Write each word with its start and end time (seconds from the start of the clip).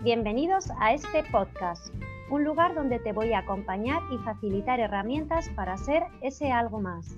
Bienvenidos 0.00 0.70
a 0.78 0.92
este 0.92 1.24
podcast, 1.24 1.92
un 2.30 2.44
lugar 2.44 2.76
donde 2.76 3.00
te 3.00 3.12
voy 3.12 3.32
a 3.32 3.40
acompañar 3.40 4.00
y 4.12 4.18
facilitar 4.18 4.78
herramientas 4.78 5.48
para 5.56 5.76
ser 5.76 6.04
ese 6.22 6.52
algo 6.52 6.80
más. 6.80 7.16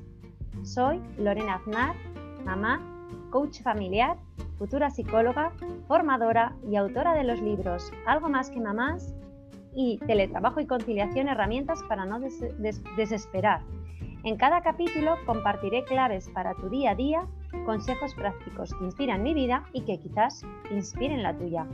Soy 0.63 0.99
Lorena 1.19 1.57
Aznar, 1.57 1.95
mamá, 2.43 2.81
coach 3.29 3.61
familiar, 3.61 4.17
futura 4.57 4.89
psicóloga, 4.89 5.53
formadora 5.89 6.57
y 6.71 6.77
autora 6.77 7.13
de 7.13 7.25
los 7.25 7.39
libros 7.43 7.93
Algo 8.07 8.31
más 8.31 8.49
que 8.49 8.61
mamás 8.61 9.15
y 9.75 9.99
Teletrabajo 9.99 10.61
y 10.61 10.67
conciliación, 10.67 11.29
herramientas 11.29 11.83
para 11.83 12.07
no 12.07 12.19
desesperar. 12.97 13.61
En 14.25 14.39
cada 14.39 14.63
capítulo 14.63 15.17
compartiré 15.27 15.85
claves 15.85 16.31
para 16.31 16.55
tu 16.55 16.71
día 16.71 16.93
a 16.93 16.95
día, 16.95 17.27
consejos 17.67 18.15
prácticos 18.15 18.73
que 18.73 18.85
inspiran 18.87 19.23
mi 19.23 19.35
vida 19.35 19.67
y 19.75 19.83
que 19.83 19.99
quizás 19.99 20.47
inspiren 20.71 21.23
la 21.23 21.37
tuya. 21.37 21.67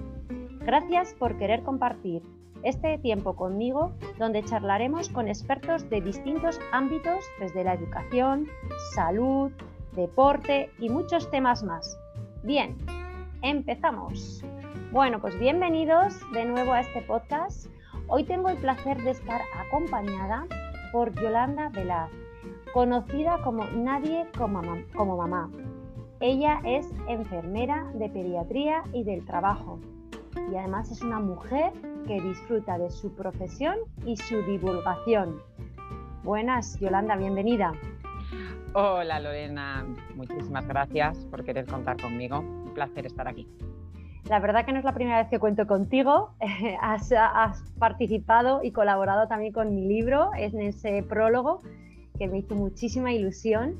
Gracias 0.66 1.14
por 1.14 1.38
querer 1.38 1.62
compartir 1.62 2.22
este 2.64 2.98
tiempo 2.98 3.36
conmigo 3.36 3.92
donde 4.18 4.42
charlaremos 4.42 5.08
con 5.08 5.28
expertos 5.28 5.88
de 5.90 6.00
distintos 6.00 6.58
ámbitos 6.72 7.24
desde 7.38 7.62
la 7.62 7.74
educación, 7.74 8.48
salud, 8.92 9.52
deporte 9.94 10.68
y 10.80 10.88
muchos 10.88 11.30
temas 11.30 11.62
más. 11.62 11.96
Bien, 12.42 12.76
empezamos. 13.42 14.42
Bueno, 14.90 15.20
pues 15.20 15.38
bienvenidos 15.38 16.18
de 16.32 16.44
nuevo 16.46 16.72
a 16.72 16.80
este 16.80 17.00
podcast. 17.02 17.68
Hoy 18.08 18.24
tengo 18.24 18.48
el 18.48 18.56
placer 18.56 19.00
de 19.04 19.12
estar 19.12 19.42
acompañada 19.64 20.48
por 20.90 21.14
Yolanda 21.14 21.68
Velaz, 21.68 22.10
conocida 22.74 23.38
como 23.44 23.66
Nadie 23.66 24.26
como, 24.36 25.16
mamá. 25.16 25.48
Ella 26.18 26.60
es 26.64 26.92
enfermera 27.06 27.84
de 27.94 28.08
pediatría 28.08 28.82
y 28.92 29.04
del 29.04 29.24
trabajo 29.24 29.78
y 30.50 30.56
además 30.56 30.90
es 30.90 31.02
una 31.02 31.20
mujer 31.20 31.72
que 32.06 32.20
disfruta 32.20 32.78
de 32.78 32.90
su 32.90 33.14
profesión 33.14 33.76
y 34.04 34.16
su 34.16 34.42
divulgación. 34.42 35.40
Buenas, 36.22 36.78
Yolanda, 36.80 37.16
bienvenida. 37.16 37.72
Hola 38.74 39.20
Lorena, 39.20 39.86
muchísimas 40.14 40.66
gracias 40.66 41.24
por 41.26 41.44
querer 41.44 41.66
contar 41.66 42.00
conmigo. 42.00 42.40
Un 42.40 42.74
placer 42.74 43.06
estar 43.06 43.26
aquí. 43.26 43.48
La 44.28 44.40
verdad 44.40 44.66
que 44.66 44.72
no 44.72 44.78
es 44.78 44.84
la 44.84 44.92
primera 44.92 45.18
vez 45.18 45.28
que 45.28 45.38
cuento 45.38 45.66
contigo. 45.66 46.34
has, 46.80 47.12
has, 47.12 47.62
participado 47.78 48.62
y 48.62 48.72
colaborado 48.72 49.28
también 49.28 49.52
con 49.52 49.74
mi 49.74 49.86
libro, 49.86 50.30
en 50.36 50.60
ese 50.60 51.02
prólogo 51.02 51.62
que 52.18 52.28
me 52.28 52.38
hizo 52.38 52.54
muchísima 52.54 53.12
ilusión. 53.12 53.76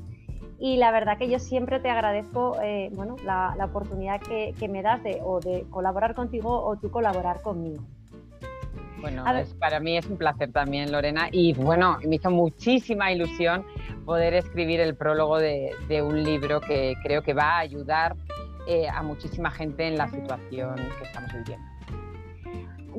Y 0.59 0.77
la 0.77 0.91
verdad 0.91 1.17
que 1.17 1.29
yo 1.29 1.39
siempre 1.39 1.79
te 1.79 1.89
agradezco 1.89 2.57
eh, 2.61 2.89
bueno, 2.93 3.15
la, 3.23 3.53
la 3.57 3.65
oportunidad 3.65 4.19
que, 4.21 4.55
que, 4.59 4.67
me 4.67 4.81
das 4.81 5.03
de, 5.03 5.19
o 5.23 5.39
de 5.39 5.65
colaborar 5.69 6.15
contigo 6.15 6.63
o 6.63 6.77
tú 6.77 6.89
colaborar 6.89 7.41
conmigo. 7.41 7.83
Bueno, 8.99 9.23
para 9.59 9.79
mí 9.79 9.97
es 9.97 10.07
un 10.07 10.17
placer 10.17 10.51
también, 10.51 10.91
Lorena. 10.91 11.29
Y 11.31 11.53
bueno, 11.53 11.99
me 12.07 12.15
hizo 12.15 12.31
muchísima 12.31 13.11
ilusión 13.11 13.63
poder 14.05 14.33
escribir 14.33 14.79
el 14.79 14.95
prólogo 14.95 15.37
de, 15.37 15.71
un 16.01 16.23
libro 16.23 16.61
que 16.61 16.95
creo 17.03 17.21
que 17.21 17.33
va 17.33 17.57
a 17.57 17.59
ayudar 17.59 18.15
eh, 18.67 18.87
a 18.89 19.03
muchísima 19.03 19.51
gente 19.51 19.87
en 19.87 19.97
la 19.97 20.07
situación 20.07 20.75
que 20.75 21.03
estamos 21.03 21.31
viviendo. 21.33 21.76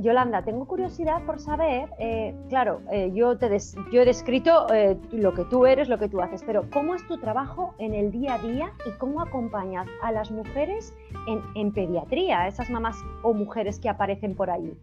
Yolanda, 0.00 0.42
tengo 0.42 0.66
curiosidad 0.66 1.22
por 1.24 1.40
saber, 1.40 1.88
eh, 1.98 2.34
claro, 2.48 2.80
eh, 2.92 3.10
yo, 3.12 3.36
te 3.36 3.48
yo 3.90 4.02
he 4.02 4.04
descrito 4.04 4.66
lo 5.12 5.34
que 5.34 5.44
tú 5.44 5.66
eres, 5.66 5.88
lo 5.88 5.98
que 5.98 6.08
tú 6.08 6.20
haces, 6.20 6.42
pero 6.44 6.68
¿cómo 6.70 6.94
es 6.94 7.06
tu 7.06 7.18
trabajo 7.18 7.74
en 7.78 7.94
el 7.94 8.12
día 8.12 8.34
a 8.34 8.38
día 8.38 8.72
y 8.86 8.96
cómo 8.98 9.20
acompañas 9.20 9.88
a 10.02 10.12
las 10.12 10.30
mujeres 10.30 10.94
en, 11.26 11.42
en 11.54 11.72
pediatría, 11.72 12.46
esas 12.46 12.70
mamás 12.70 12.96
o 13.22 13.32
mujeres 13.34 13.80
que 13.80 13.88
aparecen 13.88 14.34
por 14.34 14.50
ahí? 14.50 14.76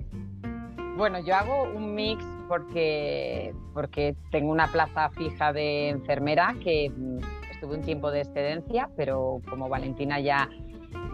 Bueno, 0.98 1.20
yo 1.20 1.36
hago 1.36 1.64
un 1.76 1.94
mix 1.94 2.24
porque, 2.48 3.54
porque 3.74 4.16
tengo 4.32 4.52
una 4.52 4.68
plaza 4.68 5.10
fija 5.10 5.52
de 5.52 5.90
enfermera 5.90 6.56
que 6.64 6.90
mm, 6.90 7.18
estuve 7.52 7.76
un 7.76 7.82
tiempo 7.82 8.12
de 8.12 8.22
excedencia, 8.22 8.90
pero 8.96 9.42
como 9.50 9.68
Valentina 9.68 10.20
ya, 10.20 10.50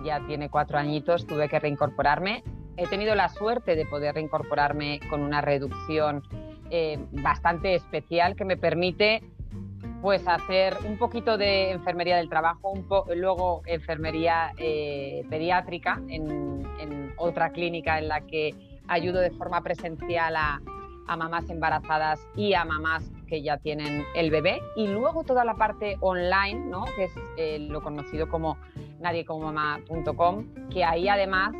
ya 0.03 0.19
tiene 0.28 0.50
cuatro 0.50 0.78
añitos, 0.78 1.25
tuve 1.25 1.50
que 1.50 1.59
reincorporarme. 1.59 2.44
He 2.81 2.88
tenido 2.88 3.14
la 3.14 3.30
suerte 3.30 3.75
de 3.75 3.86
poder 3.86 4.16
reincorporarme 4.16 5.02
con 5.08 5.22
una 5.22 5.40
reducción 5.40 6.24
eh, 6.72 6.97
bastante 7.12 7.75
especial 7.75 8.36
que 8.36 8.44
me 8.44 8.58
permite 8.58 9.22
pues 10.02 10.28
hacer 10.28 10.75
un 10.88 10.97
poquito 10.97 11.38
de 11.38 11.69
enfermería 11.74 12.18
del 12.18 12.28
trabajo, 12.28 12.72
un 12.72 12.88
luego 13.16 13.62
enfermería 13.68 14.53
eh, 14.58 15.24
pediátrica 15.30 16.02
en, 16.08 17.14
otra 17.18 17.52
clínica 17.52 18.00
en 18.00 18.08
la 18.08 18.22
que 18.22 18.56
ayudo 18.88 19.19
de 19.19 19.30
forma 19.30 19.62
presencial 19.62 20.36
a, 20.36 20.59
mamás 21.16 21.50
embarazadas 21.52 22.19
y 22.36 22.56
a 22.56 22.66
mamás 22.66 23.12
que 23.28 23.44
ya 23.44 23.58
tienen 23.58 24.06
el 24.16 24.31
bebé. 24.31 24.59
Y 24.75 24.88
luego 24.88 25.24
toda 25.24 25.46
la 25.46 25.53
parte 25.53 25.98
online, 26.00 26.66
¿no? 26.66 26.86
que 26.96 27.03
es 27.03 27.12
eh, 27.38 27.59
lo 27.59 27.81
conocido 27.81 28.28
como 28.28 28.58
nadiecomomamá.com, 29.02 30.69
que 30.72 30.84
ahí 30.84 31.09
además 31.09 31.53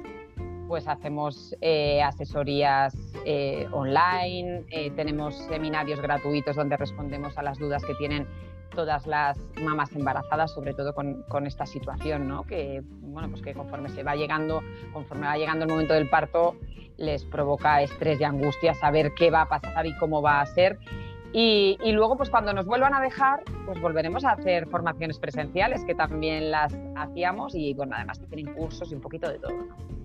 pues 0.72 0.88
hacemos 0.88 1.54
eh, 1.60 2.02
asesorías 2.02 2.96
eh, 3.26 3.68
online, 3.74 4.64
tenemos 4.96 5.36
seminarios 5.50 6.00
gratuitos 6.00 6.56
donde 6.56 6.78
respondemos 6.78 7.38
a 7.38 7.44
las 7.44 7.60
dudas 7.60 7.84
que 7.84 7.94
tienen 7.96 8.26
todas 8.74 9.06
las 9.06 9.38
mamás 9.62 9.94
embarazadas, 9.94 10.54
sobre 10.54 10.74
todo 10.74 10.96
con, 10.96 11.24
con, 11.24 11.46
esta 11.46 11.66
situación, 11.66 12.30
¿no? 12.30 12.44
que, 12.44 12.84
bueno, 13.02 13.28
pues 13.32 13.42
que 13.42 13.54
conforme 13.54 13.90
se 13.90 14.02
va 14.04 14.16
llegando, 14.16 14.62
conforme 14.94 15.28
va 15.28 15.36
llegando 15.36 15.66
el 15.66 15.72
momento 15.72 15.94
del 15.94 16.10
parto, 16.10 16.56
les 16.96 17.26
provoca 17.26 17.82
estrés 17.82 18.22
y 18.22 18.24
angustia 18.24 18.74
saber 18.74 19.12
qué 19.14 19.30
va 19.30 19.42
a 19.42 19.50
pasar 19.50 19.86
y 19.86 19.98
cómo 19.98 20.22
va 20.22 20.40
a 20.40 20.46
ser. 20.46 20.80
Y, 21.34 21.78
y, 21.84 21.92
luego, 21.92 22.16
pues 22.16 22.30
cuando 22.30 22.54
nos 22.54 22.66
vuelvan 22.66 22.94
a 22.94 23.02
dejar, 23.02 23.44
pues 23.66 23.82
volveremos 23.82 24.24
a 24.24 24.32
hacer 24.32 24.70
formaciones 24.70 25.20
presenciales, 25.20 25.84
que 25.84 25.96
también 25.96 26.50
las 26.50 26.74
hacíamos, 26.96 27.56
y 27.56 27.74
bueno, 27.74 27.94
además 27.98 28.22
tienen 28.30 28.54
cursos 28.54 28.90
y 28.90 28.96
un 28.96 29.02
poquito 29.02 29.30
de 29.30 29.38
todo. 29.38 29.52
¿no? 29.52 30.01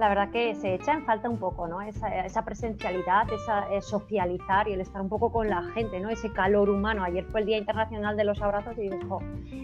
La 0.00 0.08
verdad 0.08 0.30
que 0.30 0.54
se 0.54 0.74
echa 0.74 0.94
en 0.94 1.04
falta 1.04 1.28
un 1.28 1.36
poco, 1.36 1.68
¿no? 1.68 1.82
Esa, 1.82 2.42
presencialidad, 2.42 3.30
esa 3.30 3.70
eh, 3.70 3.82
socializar 3.82 4.66
y 4.66 4.72
el 4.72 4.80
estar 4.80 5.02
un 5.02 5.10
poco 5.10 5.30
con 5.30 5.48
la 5.50 5.62
gente, 5.74 6.00
¿no? 6.00 6.08
Ese 6.08 6.32
calor 6.32 6.70
humano. 6.70 7.04
Ayer 7.04 7.24
fue 7.24 7.40
el 7.40 7.46
Día 7.46 7.58
Internacional 7.58 8.16
de 8.16 8.24
los 8.24 8.40
Abrazos 8.40 8.78
y 8.78 8.88
digo, 8.88 9.20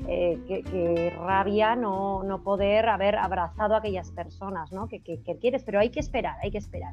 eh, 0.06 0.38
qué, 0.46 1.10
rabia 1.18 1.74
no, 1.74 2.22
no, 2.22 2.42
poder 2.42 2.86
haber 2.90 3.16
abrazado 3.16 3.74
a 3.74 3.78
aquellas 3.78 4.10
personas, 4.10 4.70
¿no? 4.72 4.88
Que, 4.88 5.00
que, 5.00 5.38
quieres, 5.40 5.64
pero 5.64 5.80
hay 5.80 5.88
que 5.88 6.00
esperar, 6.00 6.36
hay 6.42 6.50
que 6.50 6.58
esperar. 6.58 6.92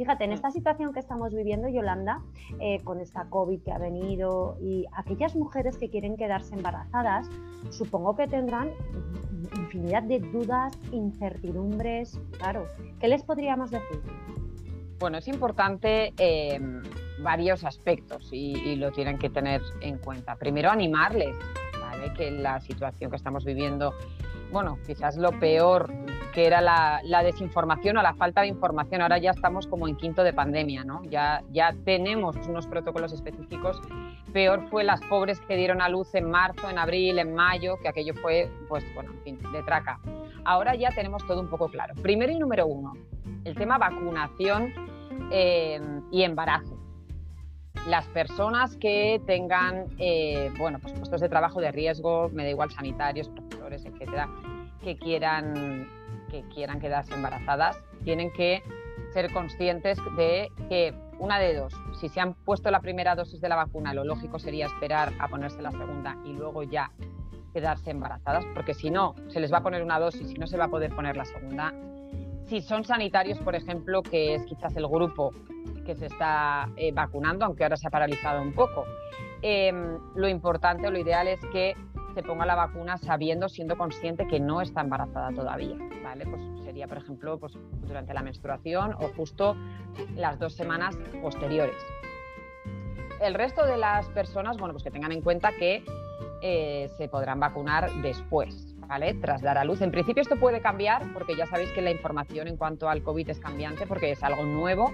Fíjate, 0.00 0.24
en 0.24 0.32
esta 0.32 0.50
situación 0.50 0.94
que 0.94 0.98
estamos 0.98 1.34
viviendo, 1.34 1.68
Yolanda, 1.68 2.22
eh, 2.58 2.80
con 2.84 3.00
esta 3.00 3.28
COVID 3.28 3.60
que 3.60 3.70
ha 3.70 3.76
venido 3.76 4.56
y 4.58 4.86
aquellas 4.96 5.36
mujeres 5.36 5.76
que 5.76 5.90
quieren 5.90 6.16
quedarse 6.16 6.54
embarazadas, 6.54 7.28
supongo 7.68 8.16
que 8.16 8.26
tendrán 8.26 8.70
infinidad 9.58 10.02
de 10.04 10.20
dudas, 10.20 10.72
incertidumbres, 10.90 12.18
claro. 12.38 12.64
¿Qué 12.98 13.08
les 13.08 13.22
podríamos 13.22 13.72
decir? 13.72 14.00
Bueno, 15.00 15.18
es 15.18 15.28
importante 15.28 16.14
em, 16.16 16.82
varios 17.22 17.62
aspectos 17.64 18.30
y, 18.32 18.76
lo 18.76 18.92
tienen 18.92 19.18
que 19.18 19.28
tener 19.28 19.60
en 19.82 19.98
cuenta. 19.98 20.34
Primero, 20.36 20.70
animarles, 20.70 21.36
¿vale? 21.78 22.10
Que 22.14 22.30
la 22.30 22.58
situación 22.60 23.10
que 23.10 23.18
estamos 23.18 23.44
viviendo, 23.44 23.92
bueno, 24.50 24.78
quizás 24.86 25.18
lo 25.18 25.38
peor 25.38 25.92
que 26.32 26.46
era 26.46 26.60
la, 26.60 27.22
desinformación 27.22 27.96
o 27.96 28.02
la 28.02 28.14
falta 28.14 28.42
de 28.42 28.48
información. 28.48 29.02
Ahora 29.02 29.18
ya 29.18 29.30
estamos 29.30 29.66
como 29.66 29.88
en 29.88 29.96
quinto 29.96 30.22
de 30.22 30.32
pandemia, 30.32 30.84
¿no? 30.84 31.02
Ya, 31.04 31.42
ya 31.52 31.74
tenemos 31.84 32.36
unos 32.46 32.66
protocolos 32.66 33.12
específicos. 33.12 33.80
Peor 34.32 34.68
fue 34.70 34.84
las 34.84 35.00
pobres 35.02 35.40
que 35.40 35.56
dieron 35.56 35.82
a 35.82 35.88
luz 35.88 36.14
en 36.14 36.30
marzo, 36.30 36.70
en 36.70 36.78
abril, 36.78 37.18
en 37.18 37.34
mayo, 37.34 37.78
que 37.82 37.88
aquello 37.88 38.14
fue, 38.14 38.50
pues, 38.68 38.84
bueno, 38.94 39.12
en 39.12 39.22
fin, 39.22 39.52
de 39.52 39.62
traca. 39.62 39.98
Ahora 40.44 40.74
ya 40.74 40.90
tenemos 40.90 41.26
todo 41.26 41.40
un 41.40 41.48
poco 41.48 41.68
claro. 41.68 41.94
Primero 42.02 42.32
y 42.32 42.38
número 42.38 42.66
uno, 42.66 42.94
el 43.44 43.54
tema 43.54 43.78
vacunación 43.78 44.72
eh, 45.30 45.80
y 46.10 46.22
embarazo. 46.22 46.76
Las 47.86 48.06
personas 48.08 48.76
que 48.76 49.22
tengan, 49.26 49.86
eh, 49.98 50.52
bueno, 50.58 50.78
pues 50.80 50.92
puestos 50.92 51.20
de 51.20 51.28
trabajo 51.28 51.60
de 51.60 51.72
riesgo, 51.72 52.28
me 52.30 52.44
da 52.44 52.50
igual 52.50 52.70
sanitarios, 52.70 53.28
profesores, 53.28 53.84
etcétera, 53.86 54.28
que 54.82 54.98
quieran 54.98 55.88
que 56.30 56.42
quieran 56.48 56.80
quedarse 56.80 57.14
embarazadas 57.14 57.82
tienen 58.04 58.32
que 58.32 58.62
ser 59.12 59.32
conscientes 59.32 59.98
de 60.16 60.50
que 60.68 60.94
una 61.18 61.38
de 61.38 61.54
dos, 61.54 61.74
si 62.00 62.08
se 62.08 62.20
han 62.20 62.34
puesto 62.34 62.70
la 62.70 62.80
primera 62.80 63.14
dosis 63.14 63.40
de 63.40 63.48
la 63.48 63.56
vacuna, 63.56 63.92
lo 63.92 64.04
lógico 64.04 64.38
sería 64.38 64.66
esperar 64.66 65.12
a 65.18 65.28
ponerse 65.28 65.60
la 65.60 65.70
segunda 65.70 66.16
y 66.24 66.32
luego 66.32 66.62
ya 66.62 66.90
quedarse 67.52 67.90
embarazadas, 67.90 68.44
porque 68.54 68.74
si 68.74 68.90
no, 68.90 69.14
se 69.28 69.40
les 69.40 69.52
va 69.52 69.58
a 69.58 69.62
poner 69.62 69.82
una 69.82 69.98
dosis 69.98 70.30
y 70.30 70.34
no 70.34 70.46
se 70.46 70.56
va 70.56 70.64
a 70.64 70.68
poder 70.68 70.94
poner 70.94 71.16
la 71.16 71.24
segunda. 71.24 71.74
Si 72.46 72.62
son 72.62 72.84
sanitarios, 72.84 73.38
por 73.38 73.54
ejemplo, 73.54 74.02
que 74.02 74.34
es 74.34 74.44
quizás 74.46 74.74
el 74.76 74.86
grupo 74.86 75.32
que 75.84 75.94
se 75.94 76.06
está 76.06 76.68
eh, 76.76 76.92
vacunando, 76.92 77.44
aunque 77.44 77.64
ahora 77.64 77.76
se 77.76 77.86
ha 77.86 77.90
paralizado 77.90 78.40
un 78.42 78.52
poco, 78.52 78.84
em, 79.42 79.98
lo 80.14 80.28
importante 80.28 80.86
o 80.86 80.90
lo 80.90 80.98
ideal 80.98 81.28
es 81.28 81.40
que 81.52 81.74
se 82.14 82.22
ponga 82.22 82.46
la 82.46 82.54
vacuna 82.54 82.98
sabiendo, 82.98 83.48
siendo 83.48 83.76
consciente 83.76 84.26
que 84.26 84.40
no 84.40 84.60
está 84.60 84.80
embarazada 84.80 85.30
todavía, 85.32 85.76
¿vale? 86.02 86.26
Pues 86.26 86.42
sería, 86.64 86.86
por 86.86 86.98
ejemplo, 86.98 87.38
pues 87.38 87.52
durante 87.82 88.14
la 88.14 88.22
menstruación 88.22 88.94
o 88.94 89.08
justo 89.16 89.56
las 90.16 90.38
dos 90.38 90.54
semanas 90.54 90.96
posteriores. 91.22 91.76
El 93.20 93.34
resto 93.34 93.66
de 93.66 93.76
las 93.76 94.08
personas, 94.10 94.56
bueno, 94.56 94.72
pues 94.72 94.82
que 94.82 94.90
tengan 94.90 95.12
en 95.12 95.20
cuenta 95.20 95.52
que 95.52 95.84
eh, 96.42 96.88
se 96.96 97.08
podrán 97.08 97.38
vacunar 97.38 97.90
después, 98.02 98.74
¿vale? 98.78 99.14
Tras 99.14 99.42
dar 99.42 99.58
a 99.58 99.64
luz. 99.64 99.82
En 99.82 99.90
principio 99.90 100.22
esto 100.22 100.36
puede 100.36 100.60
cambiar 100.60 101.02
porque 101.12 101.36
ya 101.36 101.46
sabéis 101.46 101.70
que 101.72 101.82
la 101.82 101.90
información 101.90 102.48
en 102.48 102.56
cuanto 102.56 102.88
al 102.88 103.02
COVID 103.02 103.28
es 103.28 103.38
cambiante 103.38 103.86
porque 103.86 104.12
es 104.12 104.22
algo 104.22 104.44
nuevo, 104.44 104.90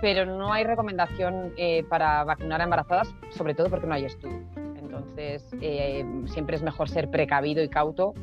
pero 0.00 0.24
no 0.24 0.52
hay 0.52 0.64
recomendación 0.64 1.52
eh, 1.56 1.84
para 1.88 2.24
vacunar 2.24 2.60
a 2.62 2.64
embarazadas, 2.64 3.14
sobre 3.30 3.54
todo 3.54 3.68
porque 3.68 3.86
no 3.86 3.94
hay 3.94 4.06
estudio. 4.06 4.61
Entonces, 5.02 5.44
eh, 5.60 6.04
siempre 6.26 6.56
es 6.56 6.62
mejor 6.62 6.88
ser 6.88 7.10
precavido 7.10 7.62
y 7.62 7.68
cauto 7.68 8.14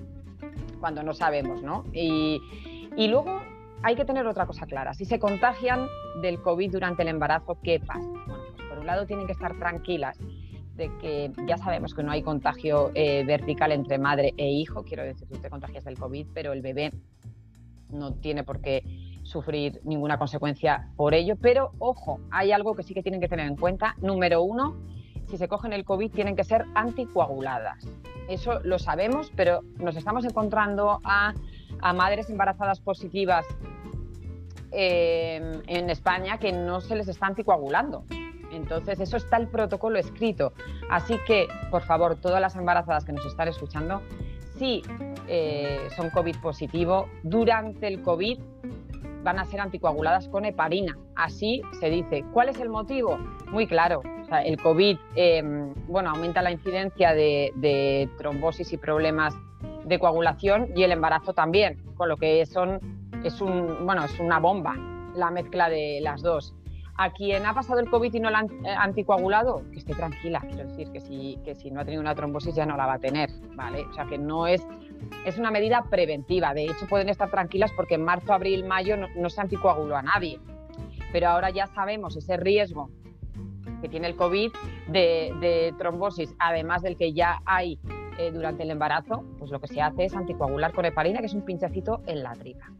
cuando 0.79 1.03
no 1.03 1.13
sabemos, 1.13 1.61
¿no? 1.61 1.83
Y, 1.93 2.41
y 2.95 3.07
luego 3.07 3.41
hay 3.83 3.95
que 3.95 4.05
tener 4.05 4.25
otra 4.25 4.45
cosa 4.45 4.65
clara. 4.65 4.93
Si 4.93 5.05
se 5.05 5.19
contagian 5.19 5.87
del 6.21 6.41
COVID 6.41 6.71
durante 6.71 7.01
el 7.03 7.09
embarazo, 7.09 7.57
¿qué 7.61 7.79
pasa? 7.79 8.07
Bueno, 8.07 8.43
pues 8.55 8.67
por 8.67 8.79
un 8.79 8.85
lado 8.85 9.05
tienen 9.05 9.25
que 9.25 9.33
estar 9.33 9.57
tranquilas 9.57 10.17
de 10.75 10.89
que 10.99 11.31
ya 11.45 11.57
sabemos 11.57 11.93
que 11.93 12.03
no 12.03 12.11
hay 12.11 12.23
contagio 12.23 12.91
eh, 12.95 13.25
vertical 13.25 13.73
entre 13.73 13.97
madre 13.97 14.33
e 14.37 14.49
hijo, 14.49 14.83
quiero 14.83 15.03
decir, 15.03 15.27
tú 15.27 15.37
te 15.37 15.49
contagias 15.49 15.83
del 15.83 15.99
COVID, 15.99 16.27
pero 16.33 16.53
el 16.53 16.61
bebé 16.61 16.91
no 17.89 18.13
tiene 18.13 18.43
por 18.43 18.61
qué 18.61 18.83
sufrir 19.23 19.81
ninguna 19.83 20.17
consecuencia 20.17 20.89
por 20.95 21.13
ello. 21.13 21.35
Pero 21.41 21.71
ojo, 21.79 22.21
hay 22.31 22.51
algo 22.51 22.75
que 22.75 22.83
sí 22.83 22.93
que 22.93 23.03
tienen 23.03 23.19
que 23.19 23.27
tener 23.27 23.47
en 23.47 23.57
cuenta. 23.57 23.95
Número 24.01 24.41
uno, 24.41 24.77
si 25.29 25.37
se 25.37 25.47
cogen 25.47 25.73
el 25.73 25.85
COVID 25.85 26.11
tienen 26.11 26.35
que 26.35 26.43
ser 26.43 26.65
anticoaguladas. 26.75 27.87
Eso 28.27 28.59
lo 28.63 28.79
sabemos, 28.79 29.31
pero 29.35 29.61
nos 29.77 29.95
estamos 29.95 30.25
encontrando 30.25 30.99
a, 31.03 31.33
madres 31.93 32.29
embarazadas 32.29 32.81
positivas 32.81 33.45
eh, 34.71 35.61
en 35.67 35.89
España 35.89 36.37
que 36.37 36.51
no 36.51 36.81
se 36.81 36.95
les 36.95 37.07
está 37.07 37.27
anticoagulando. 37.27 38.03
Entonces, 38.51 38.99
eso 38.99 39.17
está 39.17 39.37
el 39.37 39.47
protocolo 39.47 39.99
escrito. 39.99 40.53
Así 40.89 41.15
que, 41.25 41.47
por 41.71 41.83
favor, 41.83 42.15
todas 42.15 42.41
las 42.41 42.55
embarazadas 42.55 43.05
que 43.05 43.13
nos 43.13 43.25
están 43.25 43.47
escuchando, 43.47 44.01
si 44.57 44.81
eh, 45.27 45.87
son 45.95 46.09
COVID 46.09 46.37
positivo, 46.37 47.07
durante 47.23 47.87
el 47.87 48.01
COVID 48.01 48.39
van 49.23 49.39
a 49.39 49.45
ser 49.45 49.61
anticoaguladas 49.61 50.27
con 50.27 50.45
heparina. 50.45 50.97
Así 51.15 51.61
se 51.79 51.89
dice. 51.89 52.23
¿Cuál 52.33 52.49
es 52.49 52.59
el 52.59 52.69
motivo? 52.69 53.17
Muy 53.51 53.67
claro. 53.67 54.01
El 54.31 54.57
COVID 54.61 54.97
em, 55.15 55.73
bueno, 55.87 56.11
aumenta 56.11 56.41
la 56.41 56.51
incidencia 56.51 57.13
de, 57.13 58.09
trombosis 58.17 58.71
y 58.73 58.77
problemas 58.77 59.35
de 59.85 59.99
coagulación 59.99 60.69
y 60.75 60.83
el 60.83 60.91
embarazo 60.91 61.33
también, 61.33 61.77
con 61.95 62.09
lo 62.09 62.17
que 62.17 62.45
son, 62.45 62.79
es, 63.23 63.41
un, 63.41 63.85
bueno, 63.85 64.03
es 64.05 64.19
una 64.19 64.39
bomba 64.39 64.75
la 65.15 65.31
mezcla 65.31 65.69
de 65.69 65.99
las 66.01 66.21
dos. 66.21 66.53
A 66.95 67.11
quien 67.11 67.45
ha 67.45 67.53
pasado 67.53 67.79
el 67.79 67.89
COVID 67.89 68.13
y 68.13 68.19
no 68.19 68.29
la 68.29 68.39
han 68.39 68.65
eh, 68.65 68.75
anticoagulado, 68.77 69.63
que 69.71 69.79
esté 69.79 69.95
tranquila, 69.95 70.41
quiero 70.41 70.67
decir 70.67 70.91
que 70.91 70.99
si, 70.99 71.39
que 71.45 71.55
si 71.55 71.71
no 71.71 71.79
ha 71.79 71.85
tenido 71.85 72.01
una 72.01 72.13
trombosis 72.13 72.55
ya 72.55 72.65
no 72.65 72.75
la 72.75 72.85
va 72.85 72.95
a 72.95 72.99
tener, 72.99 73.29
¿vale? 73.55 73.85
O 73.85 73.93
sea 73.93 74.05
que 74.05 74.17
no 74.17 74.47
es, 74.47 74.61
es 75.25 75.37
una 75.37 75.49
medida 75.49 75.85
preventiva, 75.89 76.53
de 76.53 76.65
hecho 76.65 76.87
pueden 76.89 77.07
estar 77.07 77.31
tranquilas 77.31 77.71
porque 77.71 77.95
en 77.95 78.03
marzo, 78.03 78.33
abril, 78.33 78.65
mayo 78.65 78.97
no, 78.97 79.29
se 79.29 79.39
anticoaguló 79.39 79.95
a 79.95 80.01
nadie, 80.01 80.39
pero 81.13 81.29
ahora 81.29 81.51
ya 81.51 81.67
sabemos 81.67 82.17
ese 82.17 82.35
riesgo 82.35 82.89
que 83.81 83.89
tiene 83.89 84.07
el 84.07 84.15
COVID 84.15 84.51
de, 84.87 85.73
trombosis, 85.77 86.35
además 86.39 86.81
del 86.81 86.97
que 86.97 87.13
ya 87.13 87.41
hay 87.45 87.79
eh, 88.17 88.31
durante 88.31 88.63
el 88.63 88.71
embarazo, 88.71 89.23
pues 89.37 89.51
lo 89.51 89.59
que 89.59 89.67
se 89.67 89.81
hace 89.81 90.05
es 90.05 90.15
anticoagular 90.15 90.73
con 90.73 90.85
heparina, 90.85 91.19
que 91.19 91.27
es 91.27 91.33
un 91.33 91.45
pinchacito 91.45 92.01
en 92.05 92.23
la 92.23 92.33
tripa, 92.33 92.71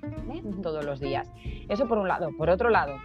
todos 0.62 0.86
los 0.86 1.00
días. 1.00 1.32
Eso 1.70 1.88
por 1.88 1.98
un 1.98 2.08
lado. 2.08 2.30
Por 2.38 2.50
otro 2.50 2.70
lado, 2.70 2.98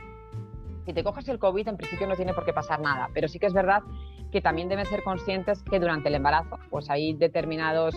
si 0.85 0.93
te 0.93 1.03
coges 1.03 1.29
el 1.29 1.39
COVID, 1.39 1.69
en 1.69 1.77
principio 1.77 2.07
no 2.07 2.17
tiene 2.17 2.35
por 2.35 2.45
qué 2.45 2.53
pasar 2.53 2.81
nada, 2.81 3.09
pero 3.15 3.29
sí 3.29 3.39
que 3.39 3.47
es 3.47 3.53
verdad 3.55 3.83
que 4.31 4.41
también 4.41 4.69
deben 4.69 4.85
ser 4.87 5.03
conscientes 5.05 5.63
que 5.63 5.79
durante 5.79 6.09
el 6.09 6.17
embarazo 6.17 6.59
pues 6.69 6.91
hay 6.91 7.15
determinados 7.15 7.95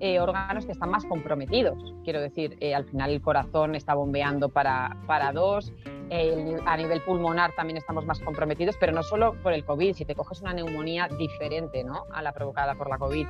eh, 0.00 0.20
órganos 0.20 0.66
que 0.66 0.72
están 0.72 0.90
más 0.90 1.04
comprometidos. 1.06 1.94
Quiero 2.04 2.20
decir, 2.20 2.56
eh, 2.60 2.74
al 2.74 2.84
final 2.84 3.10
el 3.12 3.22
corazón 3.22 3.74
está 3.74 3.94
bombeando 3.94 4.50
para, 4.50 4.96
para 5.06 5.32
dos, 5.32 5.72
a 6.10 6.76
nivel 6.76 7.00
pulmonar 7.02 7.52
también 7.54 7.76
estamos 7.76 8.06
más 8.06 8.20
comprometidos, 8.20 8.76
pero 8.78 8.92
no 8.92 9.02
solo 9.02 9.34
por 9.42 9.52
el 9.52 9.64
COVID, 9.64 9.94
si 9.94 10.04
te 10.04 10.14
coges 10.14 10.40
una 10.40 10.52
neumonía 10.52 11.08
diferente 11.08 11.82
¿no? 11.84 12.04
a 12.12 12.22
la 12.22 12.32
provocada 12.32 12.74
por 12.74 12.88
la 12.88 12.98
COVID, 12.98 13.26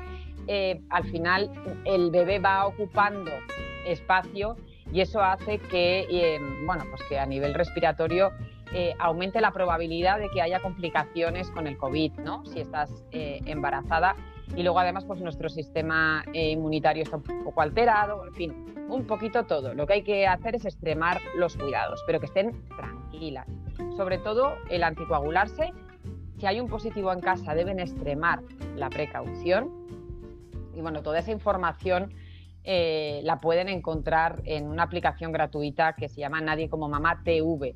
eh, 0.47 0.81
al 0.91 1.05
final 1.05 1.51
el 1.85 2.11
bebé 2.11 2.39
va 2.39 2.67
ocupando 2.67 3.31
espacio 3.87 4.57
y 4.93 5.01
eso 5.01 5.21
hace 5.21 5.59
que, 5.59 6.39
bueno, 6.65 6.85
pues 6.91 7.03
que 7.09 7.19
a 7.19 7.27
nivel 7.27 7.55
respiratorio 7.55 8.33
eh, 8.73 8.95
aumente 8.99 9.41
la 9.41 9.53
probabilidad 9.53 10.19
de 10.19 10.29
que 10.29 10.43
haya 10.43 10.61
complicaciones 10.61 11.51
con 11.51 11.67
el 11.67 11.77
COVID, 11.77 12.13
¿no? 12.19 12.45
Si 12.47 12.61
estás 12.61 12.91
eh, 13.13 13.41
embarazada. 13.47 14.17
Y 14.55 14.63
luego 14.63 14.79
además 14.79 15.05
pues 15.05 15.21
nuestro 15.21 15.49
sistema 15.49 16.25
eh, 16.33 16.51
inmunitario 16.51 17.03
está 17.03 17.17
un 17.17 17.45
poco 17.45 17.61
alterado, 17.61 18.27
en 18.27 18.35
fin, 18.35 18.75
un 18.89 19.07
poquito 19.07 19.45
todo. 19.45 19.75
Lo 19.75 19.87
que 19.87 19.95
hay 19.95 20.03
que 20.03 20.27
hacer 20.27 20.55
es 20.55 20.65
extremar 20.65 21.21
los 21.37 21.57
cuidados, 21.57 22.03
pero 22.07 22.21
que 22.21 22.27
estén 22.27 22.53
tranquilas. 22.77 23.47
Sobre 23.97 24.19
todo 24.19 24.55
el 24.71 24.85
anticoagularse. 24.85 25.73
Si 26.39 26.47
hay 26.47 26.61
un 26.61 26.69
positivo 26.69 27.13
en 27.13 27.21
casa 27.21 27.55
deben 27.55 27.81
extremar 27.81 28.43
la 28.77 28.91
precaución. 28.91 29.71
Y 30.75 30.83
bueno, 30.83 31.03
toda 31.03 31.19
esa 31.19 31.33
información 31.33 32.15
la 32.65 33.41
pueden 33.41 33.69
encontrar 33.69 34.43
en 34.45 34.67
una 34.67 34.83
aplicación 34.83 35.31
gratuita 35.31 35.95
que 35.95 36.09
se 36.09 36.21
llama 36.21 36.41
Nadie 36.41 36.69
como 36.69 36.89
Mamá 36.89 37.23
TV 37.25 37.75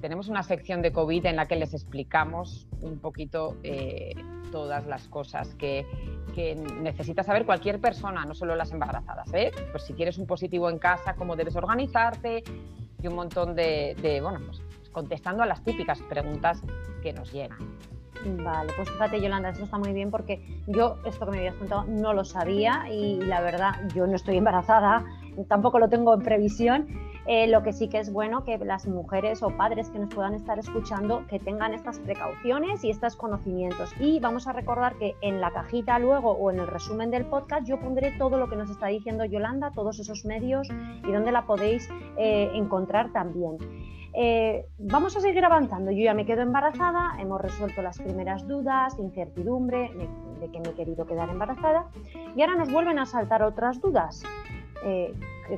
tenemos 0.00 0.28
una 0.28 0.42
sección 0.42 0.82
de 0.82 0.92
COVID 0.92 1.26
en 1.26 1.36
la 1.36 1.46
que 1.46 1.56
les 1.56 1.74
explicamos 1.74 2.66
un 2.80 2.98
poquito 2.98 3.56
eh, 3.62 4.14
todas 4.50 4.86
las 4.86 5.08
cosas 5.08 5.54
que, 5.54 5.86
necesita 6.80 7.24
saber 7.24 7.44
cualquier 7.44 7.80
persona, 7.80 8.24
no 8.24 8.32
solo 8.32 8.54
las 8.54 8.70
embarazadas. 8.70 9.28
¿eh? 9.34 9.50
Pues 9.72 9.82
si 9.82 9.94
quieres 9.94 10.18
un 10.18 10.26
positivo 10.28 10.70
en 10.70 10.78
casa, 10.78 11.14
cómo 11.16 11.34
debes 11.34 11.56
organizarte 11.56 12.44
y 13.02 13.06
un 13.08 13.16
montón 13.16 13.56
de, 13.56 14.20
bueno, 14.22 14.38
pues 14.46 14.62
contestando 14.92 15.42
a 15.42 15.46
las 15.46 15.64
típicas 15.64 16.00
preguntas 16.02 16.62
que 17.02 17.12
nos 17.12 17.32
llegan. 17.32 17.58
Vale, 18.24 18.72
pues 18.76 18.88
fíjate 18.88 19.20
Yolanda, 19.20 19.50
eso 19.50 19.64
está 19.64 19.78
muy 19.78 19.92
bien 19.92 20.12
porque 20.12 20.62
yo 20.68 20.98
esto 21.04 21.24
que 21.24 21.32
me 21.32 21.38
habías 21.38 21.54
contado 21.56 21.84
no 21.88 22.12
lo 22.12 22.24
sabía 22.24 22.86
y 22.88 23.20
la 23.20 23.40
verdad 23.40 23.72
yo 23.94 24.06
no 24.06 24.14
estoy 24.14 24.36
embarazada, 24.36 25.04
tampoco 25.48 25.80
lo 25.80 25.88
tengo 25.88 26.14
en 26.14 26.22
previsión 26.22 27.07
eh, 27.30 27.46
lo 27.46 27.62
que 27.62 27.74
sí 27.74 27.88
que 27.88 27.98
es 27.98 28.10
bueno 28.10 28.42
que 28.42 28.56
las 28.56 28.86
mujeres 28.86 29.42
o 29.42 29.50
padres 29.50 29.90
que 29.90 29.98
nos 29.98 30.14
puedan 30.14 30.32
estar 30.32 30.58
escuchando 30.58 31.26
que 31.28 31.38
tengan 31.38 31.74
estas 31.74 31.98
precauciones 31.98 32.82
y 32.84 32.90
estos 32.90 33.16
conocimientos. 33.16 33.92
Y 34.00 34.18
vamos 34.18 34.46
a 34.46 34.54
recordar 34.54 34.96
que 34.96 35.14
en 35.20 35.38
la 35.42 35.50
cajita 35.50 35.98
luego 35.98 36.30
o 36.30 36.50
en 36.50 36.58
el 36.58 36.66
resumen 36.66 37.10
del 37.10 37.26
podcast 37.26 37.66
yo 37.68 37.78
pondré 37.78 38.12
todo 38.12 38.38
lo 38.38 38.48
que 38.48 38.56
nos 38.56 38.70
está 38.70 38.86
diciendo 38.86 39.26
Yolanda, 39.26 39.72
todos 39.72 39.98
esos 39.98 40.24
medios 40.24 40.68
y 41.06 41.12
dónde 41.12 41.30
la 41.30 41.44
podéis 41.44 41.86
eh, 42.16 42.50
encontrar 42.54 43.12
también. 43.12 43.58
Eh, 44.14 44.64
vamos 44.78 45.14
a 45.14 45.20
seguir 45.20 45.44
avanzando. 45.44 45.90
Yo 45.90 46.04
ya 46.04 46.14
me 46.14 46.24
quedo 46.24 46.40
embarazada, 46.40 47.14
hemos 47.20 47.42
resuelto 47.42 47.82
las 47.82 47.98
primeras 47.98 48.48
dudas, 48.48 48.98
incertidumbre 48.98 49.90
de 50.40 50.50
que 50.50 50.60
me 50.60 50.70
he 50.70 50.72
querido 50.72 51.04
quedar 51.04 51.28
embarazada 51.28 51.88
y 52.34 52.40
ahora 52.40 52.54
nos 52.54 52.72
vuelven 52.72 52.98
a 52.98 53.04
saltar 53.04 53.42
otras 53.42 53.82
dudas. 53.82 54.22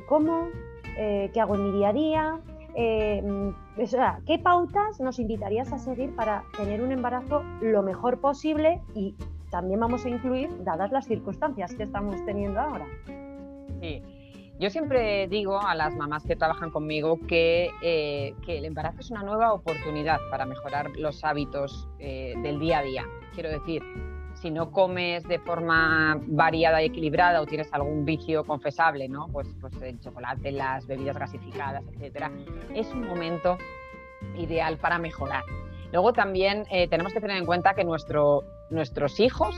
¿Cómo? 0.09 0.49
Eh, 0.97 1.29
qué 1.33 1.41
hago 1.41 1.55
en 1.55 1.65
mi 1.65 1.77
día 1.77 1.89
a 1.89 1.93
día, 1.93 2.39
eh, 2.75 3.21
mm, 3.21 4.25
qué 4.25 4.39
pautas 4.39 4.99
nos 4.99 5.19
invitarías 5.19 5.71
a 5.71 5.79
seguir 5.79 6.15
para 6.15 6.43
tener 6.57 6.81
un 6.81 6.91
embarazo 6.91 7.43
lo 7.61 7.81
mejor 7.83 8.19
posible 8.19 8.81
y 8.93 9.15
también 9.49 9.79
vamos 9.79 10.05
a 10.05 10.09
incluir 10.09 10.49
dadas 10.63 10.91
las 10.91 11.05
circunstancias 11.05 11.73
que 11.75 11.83
estamos 11.83 12.15
teniendo 12.25 12.59
ahora. 12.59 12.85
Sí. 13.81 14.01
Yo 14.59 14.69
siempre 14.69 15.27
digo 15.27 15.59
a 15.59 15.73
las 15.73 15.95
mamás 15.95 16.23
que 16.23 16.35
trabajan 16.35 16.69
conmigo 16.69 17.17
que, 17.27 17.71
eh, 17.81 18.35
que 18.45 18.59
el 18.59 18.65
embarazo 18.65 18.99
es 18.99 19.09
una 19.09 19.23
nueva 19.23 19.53
oportunidad 19.53 20.19
para 20.29 20.45
mejorar 20.45 20.91
los 20.97 21.23
hábitos 21.23 21.89
del 21.97 22.59
día 22.59 22.79
a 22.79 22.83
día. 22.83 23.05
Quiero 23.33 23.49
decir, 23.49 23.81
si 24.41 24.49
no 24.49 24.71
comes 24.71 25.23
de 25.27 25.39
forma 25.39 26.19
variada 26.27 26.81
y 26.81 26.87
equilibrada 26.87 27.41
o 27.41 27.45
tienes 27.45 27.71
algún 27.71 28.05
vicio 28.05 28.43
confesable, 28.43 29.07
¿no? 29.07 29.27
Pues, 29.27 29.47
pues 29.59 29.73
el 29.81 29.99
chocolate, 29.99 30.51
las 30.51 30.87
bebidas 30.87 31.17
gasificadas, 31.17 31.83
etcétera, 31.93 32.31
es 32.73 32.91
un 32.91 33.07
momento 33.07 33.57
ideal 34.35 34.77
para 34.77 34.97
mejorar. 34.97 35.43
Luego 35.91 36.13
también 36.13 36.65
eh, 36.71 36.87
tenemos 36.87 37.13
que 37.13 37.19
tener 37.19 37.37
en 37.37 37.45
cuenta 37.45 37.73
que 37.73 37.83
nuestro, 37.83 38.43
nuestros 38.69 39.19
hijos 39.19 39.55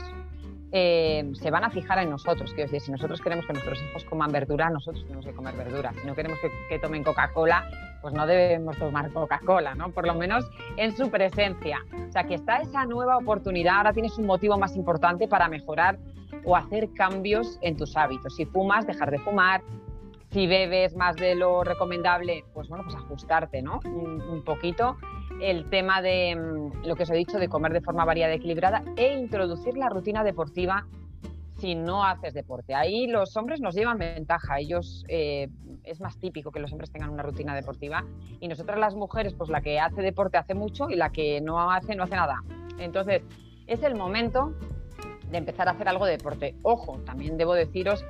eh, 0.72 1.30
se 1.34 1.50
van 1.52 1.62
a 1.62 1.70
fijar 1.70 1.98
en 1.98 2.10
nosotros. 2.10 2.52
Quiero 2.52 2.70
decir, 2.70 2.80
si 2.80 2.90
nosotros 2.90 3.20
queremos 3.20 3.46
que 3.46 3.52
nuestros 3.52 3.80
hijos 3.80 4.04
coman 4.04 4.32
verdura, 4.32 4.68
nosotros 4.70 5.04
tenemos 5.04 5.24
que 5.24 5.32
comer 5.32 5.54
verdura. 5.54 5.92
Si 6.00 6.06
no 6.06 6.16
queremos 6.16 6.38
que, 6.68 6.78
tomen 6.80 7.04
Coca-Cola, 7.04 7.64
pues 8.04 8.12
no 8.12 8.26
debemos 8.26 8.76
tomar 8.76 9.10
Coca-Cola, 9.14 9.74
¿no? 9.74 9.90
Por 9.90 10.06
lo 10.06 10.12
menos 10.12 10.44
en 10.76 10.94
su 10.94 11.08
presencia. 11.10 11.78
O 12.06 12.12
sea, 12.12 12.24
que 12.24 12.34
está 12.34 12.58
esa 12.58 12.84
nueva 12.84 13.16
oportunidad, 13.16 13.78
ahora 13.78 13.94
tienes 13.94 14.18
un 14.18 14.26
motivo 14.26 14.58
más 14.58 14.76
importante 14.76 15.26
para 15.26 15.48
mejorar 15.48 15.96
o 16.44 16.54
hacer 16.54 16.92
cambios 16.92 17.58
en 17.62 17.78
tus 17.78 17.96
hábitos. 17.96 18.36
Si 18.36 18.44
fumas, 18.44 18.86
dejar 18.86 19.10
de 19.10 19.18
fumar. 19.20 19.62
Si 20.32 20.46
bebes 20.46 20.94
más 20.94 21.16
de 21.16 21.34
lo 21.34 21.64
recomendable, 21.64 22.44
pues 22.52 22.68
bueno, 22.68 22.84
pues 22.84 22.94
ajustarte, 22.94 23.62
¿no? 23.62 23.80
Un, 23.86 24.42
poquito. 24.44 24.98
El 25.40 25.70
tema 25.70 26.02
de 26.02 26.36
mm, 26.36 26.86
lo 26.86 26.96
que 26.96 27.04
os 27.04 27.10
he 27.10 27.16
dicho, 27.16 27.38
de 27.38 27.48
comer 27.48 27.72
de 27.72 27.80
forma 27.80 28.04
variada 28.04 28.34
y 28.34 28.36
equilibrada 28.36 28.84
e 28.96 29.14
introducir 29.14 29.78
la 29.78 29.88
rutina 29.88 30.24
deportiva 30.24 30.86
si 31.58 31.74
no 31.74 32.04
haces 32.04 32.34
deporte. 32.34 32.74
Ahí 32.74 33.06
los 33.06 33.36
hombres 33.36 33.60
nos 33.60 33.74
llevan 33.74 33.98
ventaja. 33.98 34.58
Ellos 34.58 35.04
eh, 35.08 35.48
es 35.84 36.00
más 36.00 36.18
típico 36.18 36.50
que 36.50 36.60
los 36.60 36.72
hombres 36.72 36.90
tengan 36.90 37.10
una 37.10 37.22
rutina 37.22 37.54
deportiva 37.54 38.04
y 38.40 38.48
nosotras 38.48 38.78
las 38.78 38.94
mujeres, 38.94 39.34
pues 39.34 39.50
la 39.50 39.60
que 39.60 39.78
hace 39.78 40.02
deporte 40.02 40.36
hace 40.36 40.54
mucho 40.54 40.90
y 40.90 40.96
la 40.96 41.10
que 41.10 41.40
no 41.40 41.70
hace 41.70 41.94
no 41.94 42.04
hace 42.04 42.16
nada. 42.16 42.42
Entonces 42.78 43.22
es 43.66 43.82
el 43.82 43.94
momento 43.94 44.54
de 45.30 45.38
empezar 45.38 45.68
a 45.68 45.72
hacer 45.72 45.88
algo 45.88 46.06
de 46.06 46.12
deporte. 46.12 46.56
Ojo, 46.62 46.98
también 47.04 47.36
debo 47.36 47.54
deciros 47.54 48.04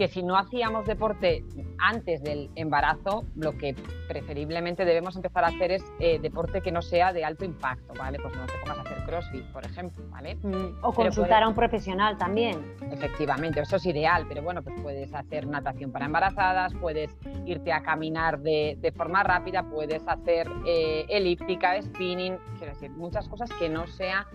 que 0.00 0.08
si 0.08 0.22
no 0.22 0.38
hacíamos 0.38 0.86
deporte 0.86 1.44
antes 1.76 2.22
del 2.22 2.48
embarazo, 2.54 3.26
lo 3.36 3.58
que 3.58 3.76
preferiblemente 4.08 4.86
debemos 4.86 5.14
empezar 5.14 5.44
a 5.44 5.48
hacer 5.48 5.72
es 5.72 5.84
eh, 5.98 6.18
deporte 6.18 6.62
que 6.62 6.72
no 6.72 6.80
sea 6.80 7.12
de 7.12 7.22
alto 7.22 7.44
impacto, 7.44 7.92
¿vale? 7.98 8.18
Pues 8.18 8.34
no 8.34 8.46
te 8.46 8.54
pongas 8.60 8.78
a 8.78 8.80
hacer 8.80 9.04
crossfit, 9.04 9.44
por 9.52 9.62
ejemplo, 9.62 10.02
¿vale? 10.08 10.36
Mm, 10.36 10.78
o 10.80 10.94
consultar 10.94 11.42
a 11.42 11.48
un 11.48 11.54
profesional 11.54 12.16
también. 12.16 12.64
Efectivamente, 12.90 13.60
eso 13.60 13.76
es 13.76 13.84
ideal, 13.84 14.24
pero 14.26 14.40
bueno, 14.42 14.62
pues 14.62 14.74
puedes 14.80 15.12
hacer 15.12 15.46
natación 15.46 15.92
para 15.92 16.06
embarazadas, 16.06 16.72
puedes 16.80 17.14
irte 17.44 17.70
a 17.70 17.82
caminar 17.82 18.40
de, 18.40 18.94
forma 18.96 19.22
rápida, 19.22 19.64
puedes 19.64 20.02
hacer 20.08 20.48
eh, 20.66 21.04
elíptica, 21.10 21.78
spinning, 21.82 22.38
quiero 22.56 22.72
decir, 22.72 22.90
muchas 22.92 23.28
cosas 23.28 23.50
que 23.58 23.68
no 23.68 23.86
sea 23.86 24.26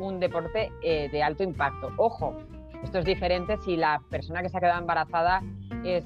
un 0.00 0.18
deporte 0.18 0.72
eh, 0.82 1.08
de 1.12 1.22
alto 1.22 1.44
impacto. 1.44 1.92
Ojo, 1.96 2.36
esto 2.82 2.98
es 2.98 3.04
diferente 3.04 3.56
si 3.58 3.76
la 3.76 4.00
persona 4.10 4.42
que 4.42 4.48
se 4.48 4.56
ha 4.56 4.60
quedado 4.60 4.80
embarazada 4.80 5.42
es, 5.84 6.04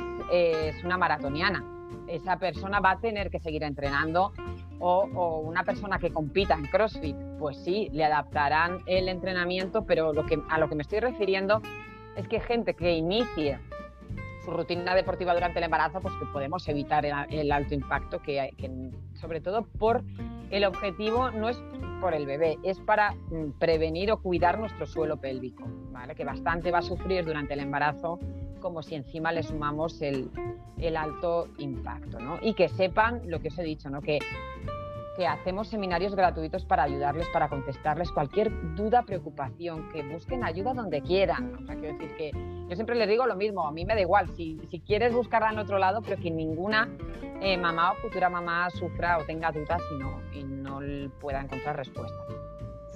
una 0.84 0.98
maratoniana. 0.98 1.64
Esa 2.08 2.38
persona 2.38 2.80
va 2.80 2.92
a 2.92 3.00
tener 3.00 3.30
que 3.30 3.40
seguir 3.40 3.62
entrenando 3.62 4.32
o, 4.78 5.40
una 5.44 5.64
persona 5.64 5.98
que 5.98 6.12
compita 6.12 6.54
en 6.54 6.66
CrossFit, 6.66 7.16
pues 7.38 7.56
sí, 7.58 7.88
le 7.92 8.04
adaptarán 8.04 8.80
el 8.86 9.08
entrenamiento, 9.08 9.84
pero 9.84 10.12
lo 10.12 10.26
que, 10.26 10.38
a 10.48 10.58
lo 10.58 10.68
que 10.68 10.74
me 10.74 10.82
estoy 10.82 11.00
refiriendo 11.00 11.62
es 12.16 12.28
que 12.28 12.40
gente 12.40 12.74
que 12.74 12.92
inicie 12.92 13.58
su 14.46 14.52
rutina 14.52 14.94
deportiva 14.94 15.34
durante 15.34 15.58
el 15.58 15.64
embarazo, 15.64 16.00
pues 16.00 16.14
que 16.14 16.26
podemos 16.26 16.66
evitar 16.68 17.04
el, 17.04 17.52
alto 17.52 17.74
impacto, 17.74 18.22
que, 18.22 18.50
que, 18.56 18.70
sobre 19.14 19.40
todo 19.40 19.66
por 19.78 20.04
el 20.50 20.64
objetivo 20.64 21.32
no 21.32 21.48
es 21.48 21.60
por 22.00 22.14
el 22.14 22.26
bebé, 22.26 22.56
es 22.62 22.78
para 22.80 23.12
mm, 23.12 23.58
prevenir 23.58 24.12
o 24.12 24.18
cuidar 24.18 24.58
nuestro 24.58 24.86
suelo 24.86 25.16
pélvico, 25.16 25.64
¿vale? 25.90 26.14
que 26.14 26.24
bastante 26.24 26.70
va 26.70 26.78
a 26.78 26.82
sufrir 26.82 27.24
durante 27.24 27.54
el 27.54 27.60
embarazo, 27.60 28.20
como 28.60 28.82
si 28.82 28.94
encima 28.94 29.32
le 29.32 29.42
sumamos 29.42 30.00
el, 30.00 30.30
el 30.78 30.96
alto 30.96 31.48
impacto. 31.58 32.20
¿no? 32.20 32.38
Y 32.40 32.54
que 32.54 32.68
sepan 32.68 33.22
lo 33.26 33.40
que 33.40 33.48
os 33.48 33.58
he 33.58 33.64
dicho, 33.64 33.90
¿no? 33.90 34.00
que 34.00 34.20
que 35.16 35.26
hacemos 35.26 35.68
seminarios 35.68 36.14
gratuitos 36.14 36.64
para 36.64 36.82
ayudarles, 36.82 37.28
para 37.28 37.48
contestarles 37.48 38.10
cualquier 38.12 38.50
duda, 38.74 39.02
preocupación, 39.02 39.88
que 39.90 40.02
busquen 40.02 40.44
ayuda 40.44 40.74
donde 40.74 41.00
quieran. 41.02 41.54
O 41.54 41.66
sea, 41.66 41.74
quiero 41.76 41.98
decir 41.98 42.16
que 42.16 42.30
yo 42.68 42.74
siempre 42.74 42.96
les 42.96 43.08
digo 43.08 43.26
lo 43.26 43.36
mismo, 43.36 43.66
a 43.66 43.72
mí 43.72 43.84
me 43.84 43.94
da 43.94 44.00
igual, 44.00 44.28
si, 44.36 44.58
si 44.70 44.80
quieres 44.80 45.14
buscarla 45.14 45.50
en 45.50 45.58
otro 45.58 45.78
lado, 45.78 46.02
pero 46.02 46.20
que 46.20 46.30
ninguna 46.30 46.88
eh, 47.40 47.56
mamá 47.56 47.92
o 47.92 47.94
futura 47.96 48.28
mamá 48.28 48.68
sufra 48.70 49.18
o 49.18 49.24
tenga 49.24 49.52
dudas 49.52 49.80
y 49.92 49.98
no, 49.98 50.20
y 50.32 50.44
no 50.44 50.80
pueda 51.20 51.40
encontrar 51.40 51.76
respuesta. 51.76 52.16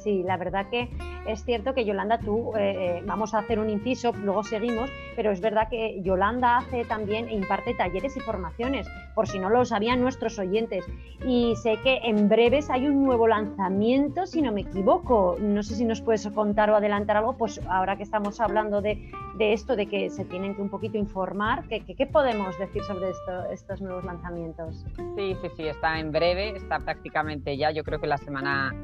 Sí, 0.02 0.22
la 0.22 0.36
verdad 0.38 0.66
que 0.70 0.88
es 1.26 1.44
cierto 1.44 1.74
que 1.74 1.84
Yolanda, 1.84 2.18
tú, 2.18 2.52
eh, 2.56 2.98
eh, 2.98 3.02
vamos 3.06 3.34
a 3.34 3.38
hacer 3.38 3.58
un 3.58 3.68
inciso, 3.68 4.12
luego 4.12 4.42
seguimos, 4.42 4.90
pero 5.14 5.30
es 5.30 5.40
verdad 5.40 5.68
que 5.68 6.00
Yolanda 6.02 6.56
hace 6.56 6.84
también 6.86 7.28
e 7.28 7.34
imparte 7.34 7.74
talleres 7.74 8.16
y 8.16 8.20
formaciones, 8.20 8.88
por 9.14 9.28
si 9.28 9.38
no 9.38 9.50
lo 9.50 9.64
sabían 9.66 10.00
nuestros 10.00 10.38
oyentes. 10.38 10.84
Y 11.26 11.54
sé 11.56 11.76
que 11.82 11.98
en 12.04 12.28
breves 12.28 12.70
hay 12.70 12.86
un 12.86 13.04
nuevo 13.04 13.28
lanzamiento, 13.28 14.26
si 14.26 14.40
no 14.40 14.52
me 14.52 14.62
equivoco. 14.62 15.36
No 15.38 15.62
sé 15.62 15.74
si 15.74 15.84
nos 15.84 16.00
puedes 16.00 16.26
contar 16.28 16.70
o 16.70 16.76
adelantar 16.76 17.18
algo, 17.18 17.36
pues 17.36 17.60
ahora 17.68 17.96
que 17.96 18.02
estamos 18.02 18.40
hablando 18.40 18.80
de, 18.80 19.12
esto, 19.38 19.76
de 19.76 19.86
que 19.86 20.08
se 20.08 20.24
tienen 20.24 20.54
que 20.54 20.62
un 20.62 20.70
poquito 20.70 20.96
informar, 20.96 21.68
¿qué, 21.68 21.80
qué, 21.84 22.06
podemos 22.06 22.58
decir 22.58 22.82
sobre 22.84 23.10
estos 23.52 23.80
nuevos 23.82 24.04
lanzamientos? 24.04 24.84
Sí, 25.16 25.36
sí, 25.42 25.48
sí, 25.56 25.68
está 25.68 25.98
en 25.98 26.10
breve, 26.10 26.56
está 26.56 26.78
prácticamente 26.78 27.56
ya, 27.56 27.70
yo 27.70 27.84
creo 27.84 28.00
que 28.00 28.06
la 28.06 28.18
semana 28.18 28.74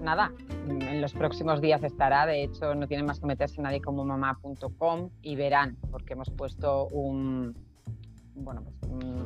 nada, 0.00 0.32
en 0.68 1.00
los 1.00 1.12
próximos 1.12 1.60
días 1.60 1.82
estará. 1.82 2.26
De 2.26 2.44
hecho, 2.44 2.74
no 2.74 2.86
tienen 2.86 3.06
más 3.06 3.20
que 3.20 3.26
meterse 3.26 3.60
nadie 3.62 3.80
como 3.80 4.04
mamá.com 4.04 5.10
y 5.22 5.36
verán, 5.36 5.76
porque 5.90 6.14
hemos 6.14 6.30
puesto 6.30 6.86
un, 6.88 7.54
bueno, 8.34 8.62
pues 8.62 8.76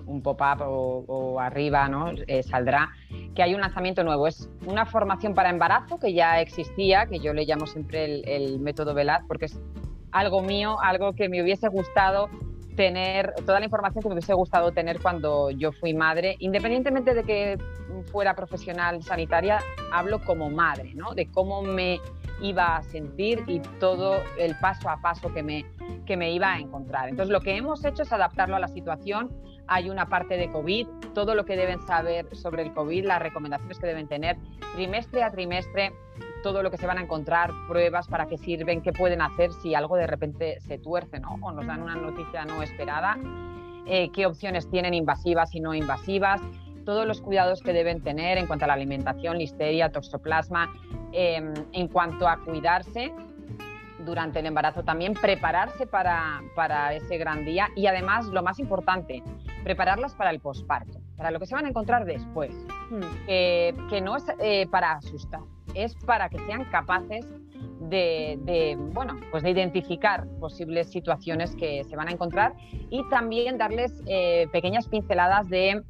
un, 0.07 0.23
pop-up 0.23 0.63
o, 0.67 1.41
arriba, 1.41 1.89
¿no? 1.89 2.13
Eh, 2.27 2.43
saldrá 2.43 2.91
que 3.35 3.43
hay 3.43 3.55
un 3.55 3.61
lanzamiento 3.61 4.05
nuevo. 4.05 4.27
Es 4.27 4.49
una 4.67 4.87
formación 4.87 5.35
para 5.35 5.51
embarazo 5.51 5.99
que 5.99 6.13
ya 6.13 6.41
existía, 6.41 7.07
que 7.07 7.19
yo 7.19 7.33
le 7.33 7.45
llamo 7.45 7.67
siempre 7.67 8.05
el, 8.05 8.29
el 8.29 8.61
método 8.61 8.95
Velar, 8.95 9.23
porque 9.27 9.47
es 9.47 9.61
algo 10.13 10.43
mío, 10.43 10.77
algo 10.81 11.13
que 11.15 11.29
me 11.29 11.43
hubiese 11.43 11.69
gustado 11.69 12.29
tener 12.77 13.35
toda 13.47 13.61
la 13.61 13.67
información 13.67 14.03
que 14.03 14.09
me 14.09 14.15
hubiese 14.15 14.35
gustado 14.35 14.73
tener 14.73 15.01
cuando 15.01 15.51
yo 15.51 15.73
fui 15.73 15.95
madre, 15.95 16.37
independientemente 16.41 17.15
de 17.15 17.23
que 17.25 17.59
fuera 18.11 18.35
profesional 18.35 19.03
sanitaria, 19.03 19.61
hablo 19.93 20.21
como 20.25 20.51
madre, 20.51 20.95
¿no? 20.95 21.15
De 21.15 21.31
cómo 21.31 21.63
me 21.63 22.01
iba 22.41 22.77
a 22.77 22.83
sentir 22.83 23.45
y 23.47 23.61
todo 23.79 24.23
el 24.39 24.59
paso 24.59 24.89
a 24.89 25.01
paso 25.01 25.33
que 25.33 25.43
me, 25.43 25.65
que 26.05 26.17
me 26.17 26.33
iba 26.33 26.53
a 26.53 26.59
encontrar. 26.59 27.09
Entonces, 27.09 27.33
lo 27.33 27.41
que 27.41 27.57
hemos 27.57 27.85
hecho 27.85 28.03
es 28.03 28.13
adaptarlo 28.13 28.57
a 28.57 28.59
la 28.59 28.69
situación. 28.69 29.31
Hay 29.67 29.89
una 29.89 30.07
parte 30.07 30.37
de 30.37 30.51
COVID, 30.51 30.87
todo 31.15 31.35
lo 31.35 31.45
que 31.45 31.57
deben 31.57 31.81
saber 31.87 32.35
sobre 32.35 32.63
el 32.63 32.75
COVID, 32.75 33.07
las 33.07 33.23
recomendaciones 33.23 33.79
que 33.79 33.87
deben 33.87 34.09
tener 34.09 34.37
trimestre 34.75 35.23
a 35.23 35.31
trimestre 35.31 35.93
todo 36.45 36.63
lo 36.63 36.71
que 36.71 36.77
se 36.77 36.87
van 36.87 36.99
a 36.99 37.01
encontrar, 37.01 37.51
pruebas 37.67 38.07
para 38.07 38.27
qué 38.27 38.37
sirven, 38.37 38.83
qué 38.83 38.93
pueden 38.93 39.23
hacer 39.23 39.51
si 39.55 39.75
algo 39.75 39.97
de 39.97 40.07
repente 40.07 40.61
se 40.61 40.79
tuerce 40.79 41.19
¿no? 41.19 41.39
o 41.41 41.53
nos 41.53 41.67
dan 41.67 41.81
una 41.83 41.95
noticia 41.95 42.45
no 42.45 42.63
esperada, 42.63 43.17
eh, 43.87 44.11
qué 44.13 44.27
opciones 44.27 44.69
tienen 44.69 44.93
invasivas 44.93 45.55
y 45.55 45.61
no 45.61 45.73
invasivas, 45.73 46.43
todos 46.85 47.07
los 47.07 47.23
cuidados 47.23 47.63
que 47.63 47.73
deben 47.73 48.03
tener 48.03 48.37
en 48.37 48.47
cuanto 48.47 48.67
a 48.67 48.69
la 48.69 48.75
alimentación, 48.75 49.39
listeria, 49.39 49.91
toxoplasma, 49.91 50.71
em, 51.13 51.55
en 51.73 51.89
cuanto 51.89 52.29
a 52.29 52.37
cuidarse 52.45 53.11
durante 54.05 54.41
el 54.41 54.47
embarazo 54.47 54.83
también, 54.83 55.15
prepararse 55.15 55.87
para, 55.87 56.43
para, 56.55 56.93
ese 56.93 57.17
gran 57.17 57.47
día 57.47 57.69
y 57.75 57.87
además, 57.87 58.27
lo 58.27 58.43
más 58.43 58.59
importante, 58.59 59.23
prepararlas 59.63 60.15
para 60.15 60.29
el 60.29 60.41
posparto, 60.41 61.01
para 61.17 61.31
lo 61.31 61.41
que 61.41 61.47
se 61.47 61.55
van 61.55 61.65
a 61.65 61.69
encontrar 61.71 62.05
después, 62.05 62.55
hmm. 62.91 63.27
que 63.27 64.01
no 64.03 64.17
es 64.17 64.27
eh, 64.41 64.67
para 64.71 64.93
asustar, 64.93 65.41
es 65.75 65.95
para 66.07 66.29
que 66.29 66.39
sean 66.47 66.65
capaces 66.67 67.27
de, 67.81 68.77
bueno, 68.93 69.15
pues 69.31 69.43
de 69.43 69.51
identificar 69.51 70.27
posibles 70.41 70.91
situaciones 70.91 71.55
que 71.57 71.85
se 71.85 71.97
van 71.97 72.09
a 72.09 72.13
encontrar 72.13 72.55
y 72.91 73.07
también 73.11 73.59
darles 73.59 74.03
eh, 74.07 74.49
pequeñas 74.53 74.89
pinceladas 74.89 75.49
de 75.49 75.83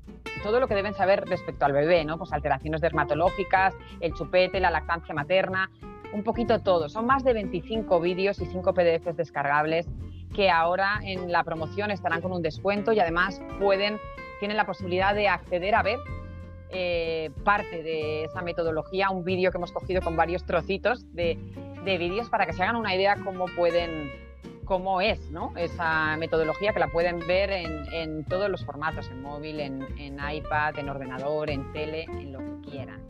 todo 0.42 0.60
lo 0.60 0.68
que 0.68 0.74
deben 0.74 0.94
saber 0.94 1.24
respecto 1.26 1.64
al 1.64 1.72
bebé, 1.72 2.04
¿no? 2.04 2.18
Pues 2.18 2.32
alteraciones 2.32 2.80
dermatológicas, 2.80 3.74
el 4.00 4.12
chupete, 4.14 4.60
la 4.60 4.70
lactancia 4.70 5.14
materna, 5.14 5.70
un 6.12 6.22
poquito 6.22 6.60
todo. 6.60 6.88
Son 6.88 7.06
más 7.06 7.24
de 7.24 7.32
25 7.32 8.00
vídeos 8.00 8.40
y 8.40 8.46
5 8.46 8.74
PDFs 8.74 9.16
descargables 9.16 9.88
que 10.34 10.50
ahora 10.50 11.00
en 11.02 11.32
la 11.32 11.44
promoción 11.44 11.90
estarán 11.90 12.20
con 12.20 12.32
un 12.32 12.42
descuento 12.42 12.92
y 12.92 13.00
además 13.00 13.40
pueden, 13.60 13.98
tienen 14.40 14.56
la 14.56 14.66
posibilidad 14.66 15.14
de 15.14 15.28
acceder 15.28 15.74
a 15.74 15.82
ver 15.82 15.98
eh, 16.70 17.30
parte 17.44 17.82
de 17.82 18.24
esa 18.24 18.42
metodología, 18.42 19.10
un 19.10 19.24
vídeo 19.24 19.50
que 19.50 19.58
hemos 19.58 19.72
cogido 19.72 20.02
con 20.02 20.16
varios 20.16 20.44
trocitos 20.44 21.04
de, 21.12 21.38
vídeos 21.84 22.30
para 22.30 22.46
que 22.46 22.52
se 22.52 22.62
hagan 22.62 22.76
una 22.76 22.94
idea 22.94 23.16
cómo 23.22 23.44
pueden 23.56 24.10
cómo 24.64 25.02
es 25.02 25.20
esa 25.56 26.16
metodología 26.16 26.72
que 26.72 26.78
la 26.78 26.88
pueden 26.88 27.18
ver 27.26 27.50
en, 27.50 28.24
todos 28.24 28.48
los 28.48 28.64
formatos, 28.64 29.10
en 29.10 29.20
móvil, 29.20 29.60
en, 29.60 30.16
iPad, 30.18 30.78
en 30.78 30.88
ordenador, 30.88 31.50
en 31.50 31.70
tele, 31.72 32.04
en 32.04 32.32
lo 32.32 32.38
que 32.38 32.70
quieran. 32.70 33.02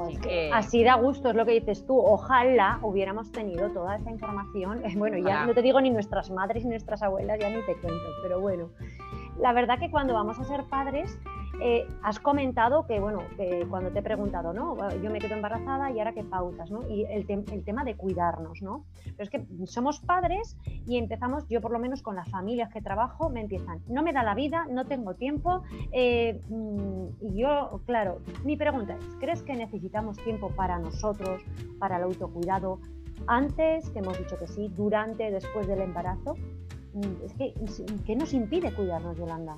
Así, 0.00 0.16
que... 0.16 0.50
así 0.52 0.82
da 0.82 0.94
gusto, 0.94 1.28
es 1.28 1.34
lo 1.36 1.44
que 1.44 1.52
dices 1.52 1.86
tú. 1.86 1.98
Ojalá 1.98 2.78
hubiéramos 2.80 3.30
tenido 3.30 3.68
toda 3.70 3.96
esa 3.96 4.10
información. 4.10 4.82
Bueno, 4.96 5.18
ya 5.18 5.44
no 5.44 5.52
te 5.52 5.60
digo 5.60 5.78
ni 5.80 5.90
nuestras 5.90 6.30
madres 6.30 6.64
ni 6.64 6.70
nuestras 6.70 7.02
abuelas, 7.02 7.38
ya 7.38 7.50
ni 7.50 7.60
te 7.62 7.76
cuento, 7.76 8.08
pero 8.22 8.40
bueno. 8.40 8.70
La 9.38 9.52
verdad 9.52 9.78
que 9.78 9.90
cuando 9.90 10.14
vamos 10.14 10.38
a 10.38 10.44
ser 10.44 10.64
padres 10.64 11.18
eh, 11.64 11.86
has 12.02 12.18
comentado 12.18 12.86
que, 12.86 12.98
bueno, 12.98 13.20
cuando 13.70 13.90
te 13.90 14.00
he 14.00 14.02
preguntado, 14.02 14.52
¿no? 14.52 14.76
Yo 15.00 15.10
me 15.10 15.18
quedo 15.18 15.34
embarazada 15.34 15.90
y 15.90 15.98
ahora 15.98 16.12
qué 16.12 16.24
pautas, 16.24 16.70
¿no? 16.70 16.88
Y 16.88 17.04
el, 17.04 17.24
tema 17.64 17.84
de 17.84 17.94
cuidarnos, 17.94 18.62
¿no? 18.62 18.84
Pero 19.04 19.22
es 19.22 19.30
que 19.30 19.46
somos 19.66 20.00
padres 20.00 20.56
y 20.86 20.98
empezamos, 20.98 21.46
yo 21.48 21.60
por 21.60 21.70
lo 21.70 21.78
menos 21.78 22.02
con 22.02 22.16
las 22.16 22.28
familias 22.28 22.72
que 22.72 22.80
trabajo, 22.80 23.30
me 23.30 23.40
empiezan, 23.40 23.80
no 23.88 24.02
me 24.02 24.12
da 24.12 24.22
la 24.22 24.34
vida, 24.34 24.66
no 24.68 24.84
tengo 24.86 25.14
tiempo. 25.14 25.62
Eh, 25.92 26.40
mm, 26.48 27.06
y 27.20 27.40
yo, 27.40 27.80
claro, 27.86 28.18
mi 28.44 28.56
pregunta 28.56 28.96
es, 28.96 29.04
¿crees 29.20 29.42
que 29.42 29.54
necesitamos 29.54 30.16
tiempo 30.18 30.50
para 30.50 30.78
nosotros, 30.78 31.42
para 31.78 31.96
el 31.96 32.02
autocuidado? 32.02 32.80
antes, 33.26 33.88
que 33.90 34.00
hemos 34.00 34.18
dicho 34.18 34.36
que 34.38 34.46
sí, 34.46 34.70
durante, 34.76 35.30
después 35.30 35.66
del 35.66 35.80
embarazo. 35.80 36.34
Mm, 36.94 37.24
es 37.24 37.32
que, 37.34 37.54
¿qué 38.04 38.16
nos 38.16 38.32
impide 38.32 38.72
cuidarnos, 38.74 39.16
Yolanda? 39.16 39.56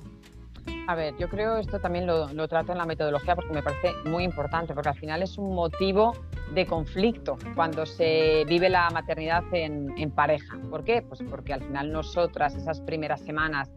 A 0.87 0.95
ver, 0.95 1.15
yo 1.17 1.29
creo 1.29 1.57
esto 1.57 1.79
también 1.79 2.05
lo, 2.05 2.31
lo, 2.33 2.47
trato 2.47 2.71
en 2.71 2.77
la 2.77 2.85
metodología 2.85 3.35
porque 3.35 3.51
me 3.51 3.63
parece 3.63 3.93
muy 4.05 4.23
importante, 4.23 4.73
porque 4.73 4.89
al 4.89 4.97
final 4.97 5.23
es 5.23 5.37
un 5.37 5.55
motivo 5.55 6.13
de 6.53 6.65
conflicto 6.65 7.37
cuando 7.55 7.85
se 7.85 8.45
vive 8.47 8.69
la 8.69 8.89
maternidad 8.91 9.43
en, 9.51 9.93
en 9.97 10.11
pareja. 10.11 10.57
¿Por 10.69 10.83
qué? 10.83 11.01
Pues 11.01 11.21
porque 11.29 11.53
al 11.53 11.63
final 11.63 11.91
nosotras 11.91 12.55
esas 12.55 12.81
primeras 12.81 13.21
semanas 13.21 13.71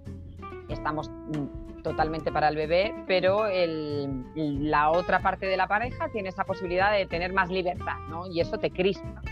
estamos 0.68 1.08
mm, 1.08 1.82
totalmente 1.82 2.30
para 2.30 2.48
el 2.48 2.56
bebé, 2.56 2.94
pero 3.06 3.46
el, 3.46 4.24
la 4.34 4.90
otra 4.90 5.20
parte 5.20 5.46
de 5.46 5.56
la 5.56 5.66
pareja 5.66 6.08
tiene 6.10 6.28
esa 6.28 6.44
posibilidad 6.44 6.92
de 6.92 7.06
tener 7.06 7.32
más 7.32 7.50
libertad, 7.50 7.98
¿no? 8.10 8.26
Y 8.26 8.40
eso 8.40 8.58
te 8.58 8.70
crispa 8.70 9.22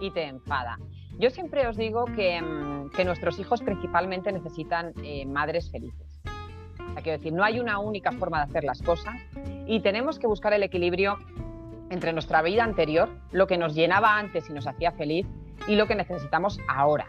y 0.00 0.10
te 0.10 0.24
enfada. 0.24 0.78
Yo 1.18 1.30
siempre 1.30 1.66
os 1.68 1.76
digo 1.76 2.06
que, 2.06 2.40
mm, 2.40 2.90
que 2.90 3.04
nuestros 3.04 3.38
hijos 3.38 3.62
principalmente 3.62 4.32
necesitan 4.32 4.92
eh, 5.04 5.24
madres 5.26 5.70
felices. 5.70 6.20
Quiero 7.00 7.18
decir, 7.18 7.32
no 7.32 7.42
hay 7.42 7.58
una 7.58 7.78
única 7.78 8.12
forma 8.12 8.38
de 8.38 8.44
hacer 8.44 8.64
las 8.64 8.82
cosas 8.82 9.14
y 9.66 9.80
tenemos 9.80 10.18
que 10.18 10.26
buscar 10.26 10.52
el 10.52 10.62
equilibrio 10.62 11.18
entre 11.90 12.12
nuestra 12.12 12.42
vida 12.42 12.64
anterior, 12.64 13.08
lo 13.32 13.46
que 13.46 13.58
nos 13.58 13.74
llenaba 13.74 14.18
antes 14.18 14.48
y 14.48 14.52
nos 14.52 14.66
hacía 14.66 14.92
feliz, 14.92 15.26
y 15.68 15.76
lo 15.76 15.86
que 15.86 15.94
necesitamos 15.94 16.58
ahora. 16.68 17.06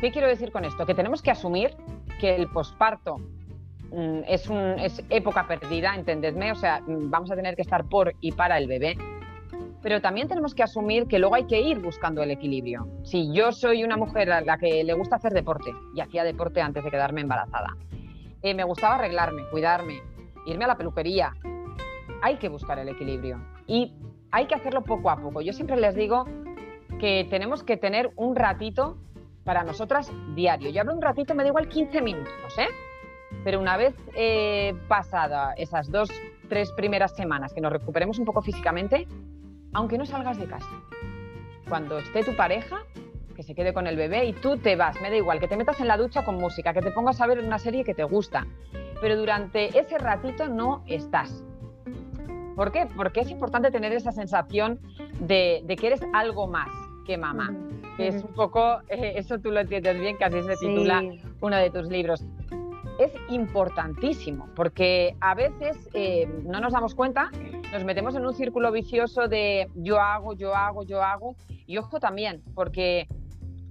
¿Qué 0.00 0.10
quiero 0.10 0.28
decir 0.28 0.52
con 0.52 0.64
esto? 0.64 0.86
Que 0.86 0.94
tenemos 0.94 1.22
que 1.22 1.30
asumir 1.30 1.76
que 2.20 2.34
el 2.34 2.48
posparto 2.48 3.18
mm, 3.90 4.20
es, 4.26 4.48
es 4.78 5.04
época 5.10 5.46
perdida, 5.46 5.94
entendedme, 5.94 6.52
o 6.52 6.54
sea, 6.54 6.80
mm, 6.80 7.10
vamos 7.10 7.30
a 7.30 7.36
tener 7.36 7.56
que 7.56 7.62
estar 7.62 7.84
por 7.84 8.14
y 8.20 8.32
para 8.32 8.58
el 8.58 8.66
bebé, 8.66 8.96
pero 9.82 10.00
también 10.00 10.28
tenemos 10.28 10.54
que 10.54 10.62
asumir 10.62 11.06
que 11.06 11.18
luego 11.18 11.34
hay 11.34 11.44
que 11.44 11.60
ir 11.60 11.78
buscando 11.80 12.22
el 12.22 12.30
equilibrio. 12.30 12.88
Si 13.02 13.32
yo 13.32 13.52
soy 13.52 13.84
una 13.84 13.96
mujer 13.96 14.30
a 14.32 14.40
la 14.40 14.58
que 14.58 14.82
le 14.82 14.92
gusta 14.94 15.16
hacer 15.16 15.32
deporte, 15.32 15.72
y 15.94 16.00
hacía 16.00 16.24
deporte 16.24 16.60
antes 16.60 16.82
de 16.84 16.90
quedarme 16.90 17.20
embarazada, 17.20 17.76
eh, 18.42 18.54
me 18.54 18.64
gustaba 18.64 18.96
arreglarme, 18.96 19.44
cuidarme, 19.50 20.02
irme 20.46 20.64
a 20.64 20.68
la 20.68 20.76
peluquería, 20.76 21.34
hay 22.22 22.36
que 22.36 22.48
buscar 22.48 22.78
el 22.78 22.88
equilibrio 22.88 23.40
y 23.66 23.94
hay 24.30 24.46
que 24.46 24.54
hacerlo 24.54 24.82
poco 24.82 25.10
a 25.10 25.16
poco. 25.16 25.40
Yo 25.40 25.52
siempre 25.52 25.76
les 25.76 25.94
digo 25.94 26.24
que 26.98 27.26
tenemos 27.30 27.62
que 27.62 27.76
tener 27.76 28.10
un 28.16 28.36
ratito 28.36 28.98
para 29.44 29.62
nosotras 29.62 30.12
diario. 30.34 30.70
Yo 30.70 30.80
hablo 30.80 30.94
un 30.94 31.02
ratito, 31.02 31.34
me 31.34 31.42
da 31.42 31.48
igual 31.48 31.68
15 31.68 32.02
minutos, 32.02 32.58
¿eh? 32.58 32.68
Pero 33.44 33.60
una 33.60 33.76
vez 33.76 33.94
eh, 34.14 34.74
pasada 34.88 35.54
esas 35.56 35.90
dos, 35.90 36.10
tres 36.48 36.72
primeras 36.72 37.14
semanas 37.14 37.52
que 37.52 37.60
nos 37.60 37.72
recuperemos 37.72 38.18
un 38.18 38.24
poco 38.24 38.42
físicamente, 38.42 39.06
aunque 39.72 39.98
no 39.98 40.06
salgas 40.06 40.38
de 40.38 40.46
casa, 40.46 40.68
cuando 41.68 41.98
esté 41.98 42.24
tu 42.24 42.34
pareja, 42.34 42.78
que 43.38 43.44
se 43.44 43.54
quede 43.54 43.72
con 43.72 43.86
el 43.86 43.94
bebé 43.94 44.24
y 44.24 44.32
tú 44.32 44.56
te 44.56 44.74
vas, 44.74 45.00
me 45.00 45.10
da 45.10 45.16
igual, 45.16 45.38
que 45.38 45.46
te 45.46 45.56
metas 45.56 45.78
en 45.78 45.86
la 45.86 45.96
ducha 45.96 46.24
con 46.24 46.38
música, 46.38 46.74
que 46.74 46.82
te 46.82 46.90
pongas 46.90 47.20
a 47.20 47.26
ver 47.28 47.38
una 47.38 47.60
serie 47.60 47.84
que 47.84 47.94
te 47.94 48.02
gusta, 48.02 48.44
pero 49.00 49.16
durante 49.16 49.78
ese 49.78 49.96
ratito 49.96 50.48
no 50.48 50.82
estás. 50.88 51.44
¿Por 52.56 52.72
qué? 52.72 52.88
Porque 52.96 53.20
es 53.20 53.30
importante 53.30 53.70
tener 53.70 53.92
esa 53.92 54.10
sensación 54.10 54.80
de, 55.20 55.62
que 55.78 55.86
eres 55.86 56.00
algo 56.14 56.48
más 56.48 56.68
que 57.06 57.16
mamá. 57.16 57.54
Que 57.96 58.08
es 58.08 58.24
un 58.24 58.34
poco, 58.34 58.80
eh, 58.88 59.12
eso 59.14 59.38
tú 59.38 59.52
lo 59.52 59.60
entiendes 59.60 60.00
bien, 60.00 60.18
que 60.18 60.24
así 60.24 60.42
se 60.42 60.56
titula 60.56 61.04
uno 61.40 61.56
de 61.56 61.70
tus 61.70 61.86
libros. 61.86 62.24
Es 62.98 63.12
importantísimo, 63.28 64.48
porque 64.56 65.14
a 65.20 65.36
veces 65.36 65.76
eh, 65.94 66.28
no 66.42 66.58
nos 66.58 66.72
damos 66.72 66.96
cuenta, 66.96 67.30
nos 67.72 67.84
metemos 67.84 68.16
en 68.16 68.26
un 68.26 68.34
círculo 68.34 68.72
vicioso 68.72 69.28
de 69.28 69.68
yo 69.76 70.00
hago, 70.00 70.34
yo 70.34 70.56
hago, 70.56 70.82
yo 70.82 71.04
hago. 71.04 71.36
Y 71.68 71.76
ojo 71.76 72.00
también, 72.00 72.42
porque 72.54 73.06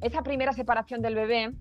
esa 0.02 0.22
primera 0.22 0.54
separación 0.54 1.02
del 1.02 1.16
bebé 1.16 1.54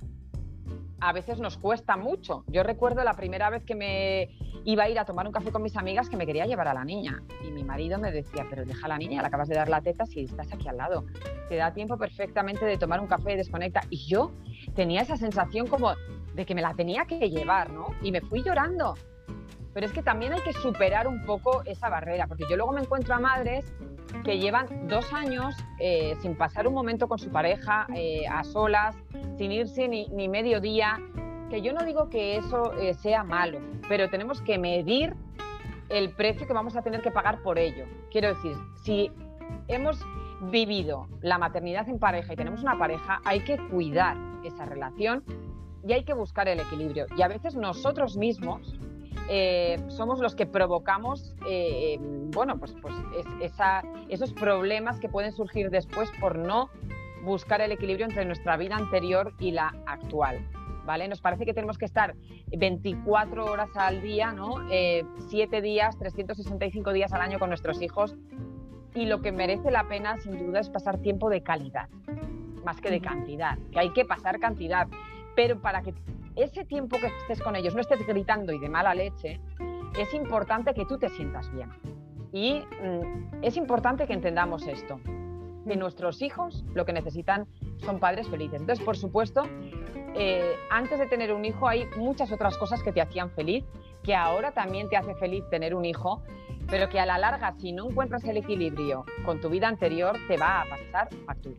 a 1.00 1.12
veces 1.12 1.38
nos 1.38 1.59
cuesta 1.59 1.97
mucho. 1.97 2.45
Yo 2.49 2.62
recuerdo 2.62 3.04
la 3.04 3.15
primera 3.15 3.50
vez 3.50 3.65
que 3.65 3.75
me 3.75 4.30
iba 4.65 4.84
a 4.84 4.89
ir 4.89 4.99
a 4.99 5.04
tomar 5.04 5.26
un 5.26 5.32
café 5.32 5.52
con 5.52 5.63
mis 5.63 5.76
amigas 5.76 6.08
que 6.08 6.17
me 6.17 6.26
quería 6.26 6.47
llevar 6.47 6.69
a 6.69 6.75
la 6.75 6.84
niña. 6.84 7.23
Y 7.47 7.50
mi 7.50 7.63
marido 7.63 7.99
me 7.99 8.10
decía, 8.10 8.47
pero 8.49 8.65
deja 8.65 8.87
a 8.87 8.89
la 8.89 8.99
niña, 8.99 9.21
le 9.21 9.28
acabas 9.28 9.49
de 9.49 9.54
dar 9.54 9.69
la 9.69 9.80
teta 9.80 10.06
si 10.06 10.25
estás 10.25 10.52
aquí 10.52 10.69
al 10.69 10.78
lado. 10.78 11.06
Te 11.49 11.56
da 11.56 11.73
tiempo 11.73 11.97
perfectamente 11.97 12.65
de 12.65 12.78
tomar 12.78 13.00
un 13.00 13.06
café 13.06 13.34
y 13.34 13.37
desconecta. 13.37 13.82
Y 13.91 14.06
yo 14.06 14.32
tenía 14.75 15.02
esa 15.02 15.17
sensación 15.17 15.67
como 15.67 15.93
de 16.34 16.45
que 16.45 16.54
me 16.54 16.63
la 16.63 16.75
tenía 16.75 17.04
que 17.04 17.30
llevar, 17.30 17.71
¿no? 17.71 17.89
Y 18.02 18.10
me 18.10 18.21
fui 18.21 18.43
llorando. 18.43 18.95
Pero 19.76 19.89
es 19.89 19.93
que 19.93 20.02
también 20.02 20.32
hay 20.32 20.41
que 20.41 20.54
superar 20.54 21.06
un 21.06 21.26
poco 21.26 21.62
esa 21.67 21.91
barrera, 21.91 22.26
porque 22.26 22.47
yo 22.49 22.56
luego 22.56 22.73
me 22.73 22.80
encuentro 22.80 23.15
a 23.15 23.21
madres 23.21 23.75
que 24.25 24.39
llevan 24.39 24.89
dos 24.89 25.12
años 25.12 25.54
eh, 25.78 26.17
sin 26.23 26.34
pasar 26.34 26.67
un 26.67 26.73
momento 26.73 27.08
con 27.08 27.19
su 27.19 27.28
pareja, 27.28 27.86
eh, 27.95 28.26
a 28.26 28.43
solas, 28.43 28.97
sin 29.36 29.52
irse 29.52 29.86
ni, 29.86 30.08
ni 30.08 30.30
medio 30.30 30.62
día. 30.62 30.99
Que 31.50 31.60
yo 31.60 31.75
no 31.75 31.84
digo 31.84 32.08
que 32.08 32.39
eso 32.39 32.73
eh, 32.73 32.95
sea 32.95 33.23
malo, 33.23 33.58
pero 33.86 34.08
tenemos 34.08 34.41
que 34.41 34.56
medir 34.56 35.15
el 35.91 36.08
precio 36.08 36.47
que 36.47 36.54
vamos 36.54 36.75
a 36.75 36.80
tener 36.80 37.02
que 37.02 37.10
pagar 37.10 37.43
por 37.43 37.58
ello. 37.58 37.84
Quiero 38.10 38.28
decir, 38.28 38.56
si 38.82 39.12
hemos 39.69 40.00
vivido 40.50 41.06
la 41.21 41.36
maternidad 41.36 41.86
en 41.91 41.99
pareja 41.99 42.32
y 42.32 42.36
tenemos 42.36 42.62
una 42.62 42.78
pareja, 42.78 43.21
hay 43.26 43.41
que 43.41 43.58
cuidar 43.69 44.17
esa 44.43 44.65
relación 44.65 45.23
y 45.86 45.93
hay 45.93 46.04
que 46.04 46.15
buscar 46.15 46.49
el 46.49 46.60
equilibrio. 46.60 47.04
Y 47.15 47.21
a 47.21 47.28
veces 47.28 47.54
nosotros 47.54 48.17
mismos 48.17 48.80
eh, 49.28 49.76
somos 49.89 50.21
los 50.21 50.34
que 50.34 50.47
provocamos 50.47 51.34
eh, 51.49 51.99
bueno, 52.00 52.58
pues, 52.58 52.75
pues 52.80 52.95
esos 54.08 54.32
problemas 54.32 55.00
que 55.00 55.08
pueden 55.08 55.32
surgir 55.32 55.71
después 55.71 56.10
por 56.21 56.36
no 56.36 56.71
buscar 57.25 57.60
el 57.60 57.73
equilibrio 57.73 58.06
entre 58.06 58.25
nuestra 58.25 58.56
vida 58.56 58.76
anterior 58.76 59.32
y 59.39 59.50
la 59.52 59.75
actual. 59.86 60.47
¿Vale? 60.84 61.08
Nos 61.08 61.21
parece 61.21 61.45
que 61.45 61.52
tenemos 61.52 61.78
que 61.78 61.84
estar 61.84 62.15
24 62.47 63.45
horas 63.45 63.71
al 63.75 64.02
día, 64.02 64.32
¿no? 64.32 64.71
Eh, 64.71 65.04
7 65.28 65.60
días, 65.60 65.99
365 65.99 66.93
días 66.93 67.12
al 67.12 67.21
año 67.23 67.41
con 67.41 67.49
nuestros 67.49 67.82
hijos 67.82 68.15
y 68.95 69.06
lo 69.06 69.21
que 69.21 69.32
merece 69.32 69.73
la 69.73 69.89
pena 69.89 70.17
sin 70.19 70.39
duda 70.39 70.60
es 70.60 70.71
pasar 70.71 70.99
tiempo 70.99 71.28
de 71.28 71.43
calidad, 71.43 71.89
más 72.65 72.80
que 72.80 72.91
de 72.91 73.00
cantidad, 73.00 73.58
que 73.73 73.80
hay 73.80 73.91
que 73.91 74.04
pasar 74.04 74.39
cantidad, 74.39 74.86
pero 75.36 75.60
para 75.60 75.82
que 75.82 75.94
ese 76.34 76.64
tiempo 76.64 76.99
que 76.99 77.06
estés 77.06 77.40
con 77.40 77.54
ellos 77.54 77.75
no 77.75 77.80
estés 77.80 78.04
gritando 78.04 78.52
y 78.52 78.58
de 78.58 78.68
mala 78.68 78.94
leche, 78.94 79.40
es 79.99 80.12
importante 80.14 80.75
que 80.75 80.84
tú 80.84 80.99
te 80.99 81.08
sientas 81.10 81.50
bien. 81.52 81.70
Y 82.32 82.60
mm, 82.60 83.42
es 83.42 83.56
importante 83.56 84.06
que 84.06 84.12
entendamos 84.12 84.66
esto, 84.66 85.00
que 85.66 85.76
nuestros 85.76 86.20
hijos 86.22 86.64
lo 86.75 86.84
que 86.84 86.92
necesitan 86.92 87.46
son 87.78 88.00
padres 88.00 88.28
felices. 88.28 88.60
Entonces, 88.60 88.84
por 88.84 88.96
supuesto, 88.96 89.44
eh, 90.14 90.54
antes 90.70 90.99
de 90.99 91.06
tener 91.06 91.32
un 91.32 91.44
hijo 91.44 91.68
hay 91.68 91.86
muchas 91.96 92.32
otras 92.32 92.56
cosas 92.58 92.82
que 92.82 92.92
te 92.92 93.00
hacían 93.00 93.30
feliz, 93.30 93.64
que 94.02 94.14
ahora 94.14 94.52
también 94.52 94.88
te 94.88 94.96
hace 94.96 95.14
feliz 95.14 95.44
tener 95.50 95.75
un 95.75 95.84
hijo, 95.84 96.22
pero 96.68 96.88
que 96.88 96.99
a 96.99 97.06
la 97.06 97.18
larga, 97.18 97.54
si 97.58 97.72
no 97.72 97.88
encuentras 97.88 98.25
el 98.25 98.38
equilibrio 98.38 99.04
con 99.25 99.40
tu 99.40 99.49
vida 99.49 99.68
anterior, 99.68 100.16
te 100.28 100.36
va 100.36 100.62
a 100.62 100.64
pasar 100.64 101.08
factura. 101.26 101.56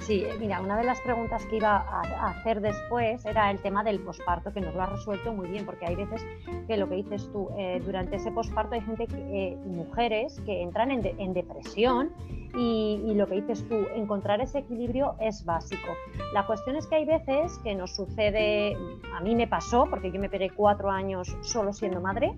Sí, 0.00 0.24
mira, 0.40 0.60
una 0.60 0.76
de 0.76 0.84
las 0.84 1.00
preguntas 1.00 1.44
que 1.46 1.56
iba 1.56 1.76
a 1.76 2.30
hacer 2.30 2.60
después 2.60 3.24
era 3.24 3.50
el 3.50 3.60
tema 3.60 3.84
del 3.84 4.00
posparto, 4.00 4.52
que 4.52 4.60
nos 4.60 4.74
lo 4.74 4.82
ha 4.82 4.86
resuelto 4.86 5.32
muy 5.32 5.48
bien, 5.48 5.66
porque 5.66 5.86
hay 5.86 5.96
veces 5.96 6.24
que 6.66 6.76
lo 6.76 6.88
que 6.88 6.96
dices 6.96 7.30
tú, 7.32 7.48
eh, 7.56 7.80
durante 7.84 8.16
ese 8.16 8.30
posparto 8.30 8.74
hay 8.74 8.80
gente, 8.80 9.06
que, 9.06 9.16
eh, 9.16 9.56
mujeres 9.66 10.40
que 10.46 10.62
entran 10.62 10.90
en, 10.90 11.32
depresión 11.32 12.10
y, 12.56 13.02
y, 13.06 13.14
lo 13.14 13.26
que 13.26 13.36
dices 13.36 13.66
tú, 13.68 13.86
encontrar 13.94 14.40
ese 14.40 14.60
equilibrio 14.60 15.14
es 15.20 15.44
básico. 15.44 15.88
La 16.32 16.46
cuestión 16.46 16.76
es 16.76 16.86
que 16.86 16.96
hay 16.96 17.04
veces 17.04 17.58
que 17.58 17.74
nos 17.74 17.94
sucede, 17.94 18.76
a 19.14 19.20
mí 19.20 19.34
me 19.34 19.46
pasó, 19.46 19.86
porque 19.88 20.10
yo 20.10 20.18
me 20.18 20.28
pegué 20.28 20.50
cuatro 20.50 20.90
años 20.90 21.36
solo 21.42 21.72
siendo 21.72 22.00
madre, 22.00 22.34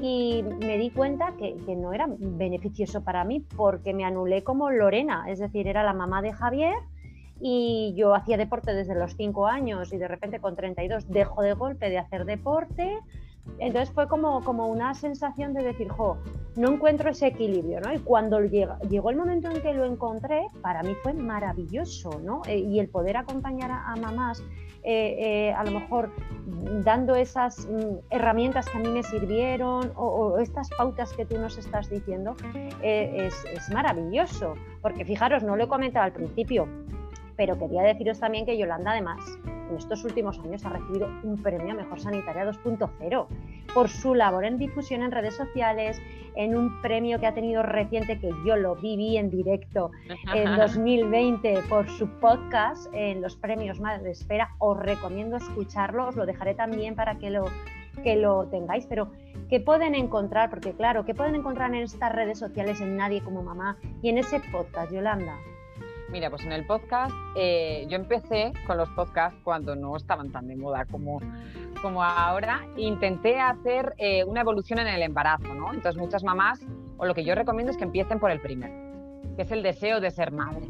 y 0.00 0.42
me 0.42 0.78
di 0.78 0.90
cuenta 0.90 1.34
que, 1.38 1.54
no 1.76 1.92
era 1.92 2.06
beneficioso 2.08 3.02
para 3.02 3.24
mí 3.24 3.44
porque 3.56 3.92
me 3.94 4.04
anulé 4.04 4.44
como 4.44 4.70
Lorena, 4.70 5.24
es 5.28 5.38
decir, 5.38 5.66
era 5.66 5.82
la 5.82 5.92
mamá 5.92 6.22
de 6.22 6.32
Javier 6.32 6.76
y 7.40 7.94
yo 7.96 8.14
hacía 8.14 8.36
deporte 8.36 8.74
desde 8.74 8.94
los 8.94 9.14
5 9.16 9.46
años 9.46 9.92
y 9.92 9.98
de 9.98 10.08
repente 10.08 10.40
con 10.40 10.56
32 10.56 11.08
dejo 11.08 11.42
de 11.42 11.52
golpe 11.54 11.90
de 11.90 11.98
hacer 11.98 12.24
deporte. 12.24 12.98
Entonces 13.58 13.92
fue 13.94 14.08
como, 14.08 14.42
como 14.44 14.68
una 14.68 14.94
sensación 14.94 15.52
de 15.52 15.62
decir, 15.62 15.88
jo, 15.88 16.18
no 16.56 16.72
encuentro 16.72 17.10
ese 17.10 17.28
equilibrio, 17.28 17.80
¿no? 17.80 17.92
Y 17.92 17.98
cuando 18.00 18.40
llegó 18.40 19.10
el 19.10 19.16
momento 19.16 19.50
en 19.50 19.62
que 19.62 19.72
lo 19.72 19.84
encontré, 19.84 20.46
para 20.60 20.82
mí 20.82 20.94
fue 21.02 21.14
maravilloso, 21.14 22.20
¿no? 22.22 22.42
Eh, 22.46 22.58
y 22.58 22.80
el 22.80 22.88
poder 22.88 23.16
acompañar 23.16 23.70
a, 23.70 23.94
mamás, 23.96 24.42
eh, 24.82 25.16
eh, 25.18 25.52
a 25.52 25.64
lo 25.64 25.72
mejor 25.72 26.10
dando 26.84 27.14
esas 27.14 27.68
mm, 27.68 27.98
herramientas 28.10 28.68
que 28.68 28.78
a 28.78 28.80
mí 28.80 28.88
me 28.88 29.02
sirvieron 29.02 29.92
o, 29.96 30.38
estas 30.38 30.68
pautas 30.70 31.12
que 31.12 31.24
tú 31.24 31.38
nos 31.38 31.58
estás 31.58 31.88
diciendo, 31.88 32.36
es, 32.82 33.34
es 33.44 33.70
maravilloso. 33.70 34.54
Porque 34.82 35.04
fijaros, 35.04 35.42
no 35.42 35.56
lo 35.56 35.64
he 35.64 35.68
comentado 35.68 36.06
al 36.06 36.12
principio, 36.12 36.66
Pero 37.38 37.56
quería 37.56 37.82
deciros 37.82 38.18
también 38.18 38.44
que 38.44 38.58
Yolanda, 38.58 38.90
además, 38.90 39.20
en 39.70 39.76
estos 39.76 40.04
últimos 40.04 40.38
años 40.40 40.64
ha 40.66 40.70
recibido 40.70 41.08
un 41.22 41.40
premio 41.40 41.72
a 41.72 41.76
Mejor 41.76 42.00
Sanitaria 42.00 42.44
2.0 42.44 43.26
por 43.72 43.88
su 43.88 44.14
labor 44.14 44.44
en 44.44 44.58
difusión 44.58 45.02
en 45.02 45.12
redes 45.12 45.36
sociales, 45.36 46.02
en 46.34 46.56
un 46.56 46.82
premio 46.82 47.20
que 47.20 47.28
ha 47.28 47.34
tenido 47.34 47.62
reciente 47.62 48.18
que 48.18 48.30
yo 48.44 48.56
lo 48.56 48.74
viví 48.74 49.16
en 49.16 49.30
directo 49.30 49.92
en 50.34 50.56
2020 50.56 51.62
por 51.68 51.88
su 51.88 52.08
podcast 52.18 52.92
en 52.92 53.22
los 53.22 53.36
premios 53.36 53.78
Madre 53.78 54.02
de 54.02 54.10
Espera. 54.10 54.50
Os 54.58 54.76
recomiendo 54.76 55.36
escucharlo, 55.36 56.08
os 56.08 56.16
lo 56.16 56.26
dejaré 56.26 56.54
también 56.54 56.96
para 56.96 57.18
que 57.18 57.30
lo, 57.30 57.44
que 58.02 58.16
lo 58.16 58.46
tengáis, 58.46 58.84
pero 58.86 59.12
¿qué 59.48 59.60
pueden 59.60 59.94
encontrar? 59.94 60.50
Porque 60.50 60.72
claro, 60.72 61.04
¿qué 61.04 61.14
pueden 61.14 61.36
encontrar 61.36 61.72
en 61.72 61.82
estas 61.82 62.12
redes 62.12 62.40
sociales 62.40 62.80
en 62.80 62.96
Nadie 62.96 63.22
como 63.22 63.44
Mamá 63.44 63.78
y 64.02 64.08
en 64.08 64.18
ese 64.18 64.40
podcast, 64.50 64.92
Yolanda? 64.92 65.36
Mira, 66.10 66.30
pues 66.30 66.42
en 66.44 66.52
el 66.52 66.64
podcast, 66.64 67.14
eh, 67.36 67.84
yo 67.88 67.96
empecé 67.96 68.52
con 68.66 68.78
los 68.78 68.88
podcasts 68.90 69.38
cuando 69.44 69.76
no 69.76 69.94
estaban 69.94 70.32
tan 70.32 70.48
de 70.48 70.56
moda 70.56 70.86
como, 70.86 71.20
como 71.82 72.02
ahora. 72.02 72.66
Intenté 72.76 73.38
hacer 73.38 73.94
eh, 73.98 74.24
una 74.24 74.40
evolución 74.40 74.78
en 74.78 74.86
el 74.88 75.02
embarazo, 75.02 75.54
¿no? 75.54 75.72
Entonces 75.72 76.00
muchas 76.00 76.24
mamás, 76.24 76.60
o 76.96 77.04
lo 77.04 77.14
que 77.14 77.24
yo 77.24 77.34
recomiendo 77.34 77.70
es 77.70 77.76
que 77.76 77.84
empiecen 77.84 78.18
por 78.20 78.30
el 78.30 78.40
primer, 78.40 78.70
que 79.36 79.42
es 79.42 79.50
el 79.50 79.62
deseo 79.62 80.00
de 80.00 80.10
ser 80.10 80.32
madre. 80.32 80.66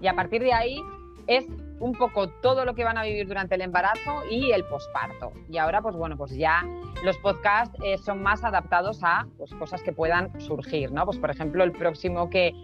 Y 0.00 0.06
a 0.06 0.14
partir 0.14 0.40
de 0.40 0.54
ahí 0.54 0.80
es 1.26 1.46
un 1.78 1.92
poco 1.92 2.28
todo 2.28 2.64
lo 2.64 2.74
que 2.74 2.82
van 2.82 2.96
a 2.96 3.02
vivir 3.02 3.28
durante 3.28 3.56
el 3.56 3.60
embarazo 3.60 4.22
y 4.30 4.52
el 4.52 4.64
posparto. 4.64 5.32
Y 5.50 5.58
ahora, 5.58 5.82
pues 5.82 5.94
bueno, 5.94 6.16
pues 6.16 6.34
ya 6.34 6.62
los 7.04 7.18
podcasts 7.18 7.76
eh, 7.84 7.98
son 7.98 8.22
más 8.22 8.44
adaptados 8.44 9.00
a 9.02 9.26
pues, 9.36 9.52
cosas 9.54 9.82
que 9.82 9.92
puedan 9.92 10.40
surgir, 10.40 10.90
¿no? 10.90 11.04
Pues 11.04 11.18
por 11.18 11.30
ejemplo, 11.30 11.64
el 11.64 11.72
próximo 11.72 12.30
que 12.30 12.54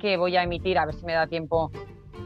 que 0.00 0.16
voy 0.16 0.36
a 0.36 0.42
emitir, 0.42 0.78
a 0.78 0.86
ver 0.86 0.94
si 0.94 1.06
me 1.06 1.12
da 1.12 1.26
tiempo 1.26 1.70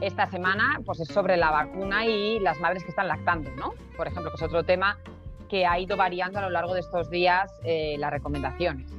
esta 0.00 0.26
semana, 0.26 0.80
pues 0.84 1.00
es 1.00 1.08
sobre 1.08 1.37
la 1.37 1.50
vacuna 1.50 2.06
y 2.06 2.38
las 2.40 2.58
madres 2.60 2.82
que 2.84 2.90
están 2.90 3.08
lactando, 3.08 3.50
¿no? 3.56 3.74
Por 3.96 4.06
ejemplo, 4.06 4.30
que 4.30 4.37
es 4.37 4.42
otro 4.42 4.64
tema 4.64 4.98
que 5.48 5.66
ha 5.66 5.78
ido 5.78 5.96
variando 5.96 6.38
a 6.38 6.42
lo 6.42 6.50
largo 6.50 6.74
de 6.74 6.80
estos 6.80 7.10
días 7.10 7.52
eh, 7.64 7.96
las 7.98 8.10
recomendaciones. 8.10 8.90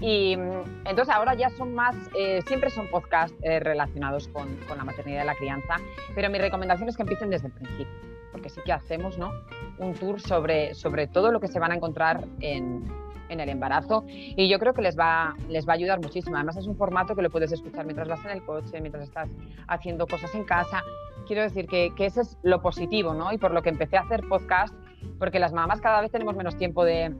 Y 0.00 0.36
mm, 0.36 0.86
entonces 0.86 1.12
ahora 1.12 1.34
ya 1.34 1.50
son 1.50 1.74
más, 1.74 1.96
eh, 2.16 2.40
siempre 2.46 2.70
son 2.70 2.88
podcasts 2.88 3.36
eh, 3.42 3.58
relacionados 3.58 4.28
con, 4.28 4.56
con, 4.68 4.78
la 4.78 4.84
maternidad 4.84 5.24
y 5.24 5.26
la 5.26 5.34
crianza, 5.34 5.76
pero 6.14 6.30
mi 6.30 6.38
recomendación 6.38 6.88
es 6.88 6.96
que 6.96 7.02
empiecen 7.02 7.30
desde 7.30 7.48
el 7.48 7.52
principio, 7.52 7.88
porque 8.30 8.48
sí 8.48 8.60
que 8.64 8.72
hacemos 8.72 9.18
¿no? 9.18 9.32
un 9.78 9.94
tour 9.94 10.20
sobre, 10.20 10.74
sobre 10.74 11.08
todo 11.08 11.32
lo 11.32 11.40
que 11.40 11.48
se 11.48 11.58
van 11.58 11.72
a 11.72 11.74
encontrar 11.74 12.24
en, 12.40 12.84
en 13.28 13.40
el 13.40 13.48
embarazo 13.48 14.04
y 14.08 14.48
yo 14.48 14.58
creo 14.58 14.74
que 14.74 14.82
les 14.82 14.98
va, 14.98 15.34
les 15.48 15.66
va 15.68 15.72
a 15.72 15.76
ayudar 15.76 16.00
muchísimo. 16.00 16.36
Además 16.36 16.56
es 16.56 16.66
un 16.66 16.76
formato 16.76 17.14
que 17.14 17.22
lo 17.22 17.30
puedes 17.30 17.52
escuchar 17.52 17.84
mientras 17.84 18.08
vas 18.08 18.24
en 18.24 18.30
el 18.32 18.44
coche, 18.44 18.80
mientras 18.80 19.04
estás 19.04 19.28
haciendo 19.66 20.06
cosas 20.06 20.34
en 20.34 20.44
casa. 20.44 20.82
Quiero 21.26 21.42
decir 21.42 21.66
que, 21.66 21.92
que 21.96 22.06
ese 22.06 22.22
es 22.22 22.38
lo 22.42 22.62
positivo, 22.62 23.14
¿no? 23.14 23.32
Y 23.32 23.38
por 23.38 23.52
lo 23.52 23.62
que 23.62 23.68
empecé 23.68 23.96
a 23.96 24.00
hacer 24.00 24.26
podcast, 24.28 24.74
porque 25.18 25.38
las 25.38 25.52
mamás 25.52 25.80
cada 25.80 26.00
vez 26.00 26.10
tenemos 26.10 26.36
menos 26.36 26.56
tiempo 26.56 26.84
de, 26.84 27.14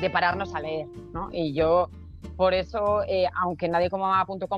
de 0.00 0.10
pararnos 0.10 0.54
a 0.54 0.60
leer, 0.60 0.86
¿no? 1.12 1.28
Y 1.32 1.52
yo 1.52 1.90
por 2.36 2.54
eso, 2.54 3.02
eh, 3.04 3.26
aunque 3.34 3.68
nadie 3.68 3.88
como 3.88 4.12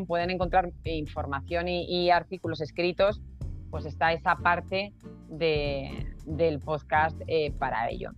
pueden 0.07 0.31
encontrar 0.31 0.73
información 0.85 1.69
y 1.69 2.11
artículos 2.11 2.61
escritos, 2.61 3.21
pues 3.71 3.85
está 3.85 4.13
esa 4.13 4.37
parte 4.37 4.93
de, 5.29 6.15
del 6.25 6.59
podcast 6.59 7.21
eh, 7.27 7.53
para 7.59 7.91
ello. 7.91 8.11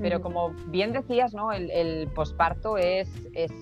Pero 0.00 0.20
como 0.20 0.50
bien 0.68 0.92
decías, 0.92 1.34
¿no? 1.34 1.52
el, 1.52 1.70
el 1.70 2.08
posparto 2.08 2.76
es, 2.78 3.08
es, 3.34 3.52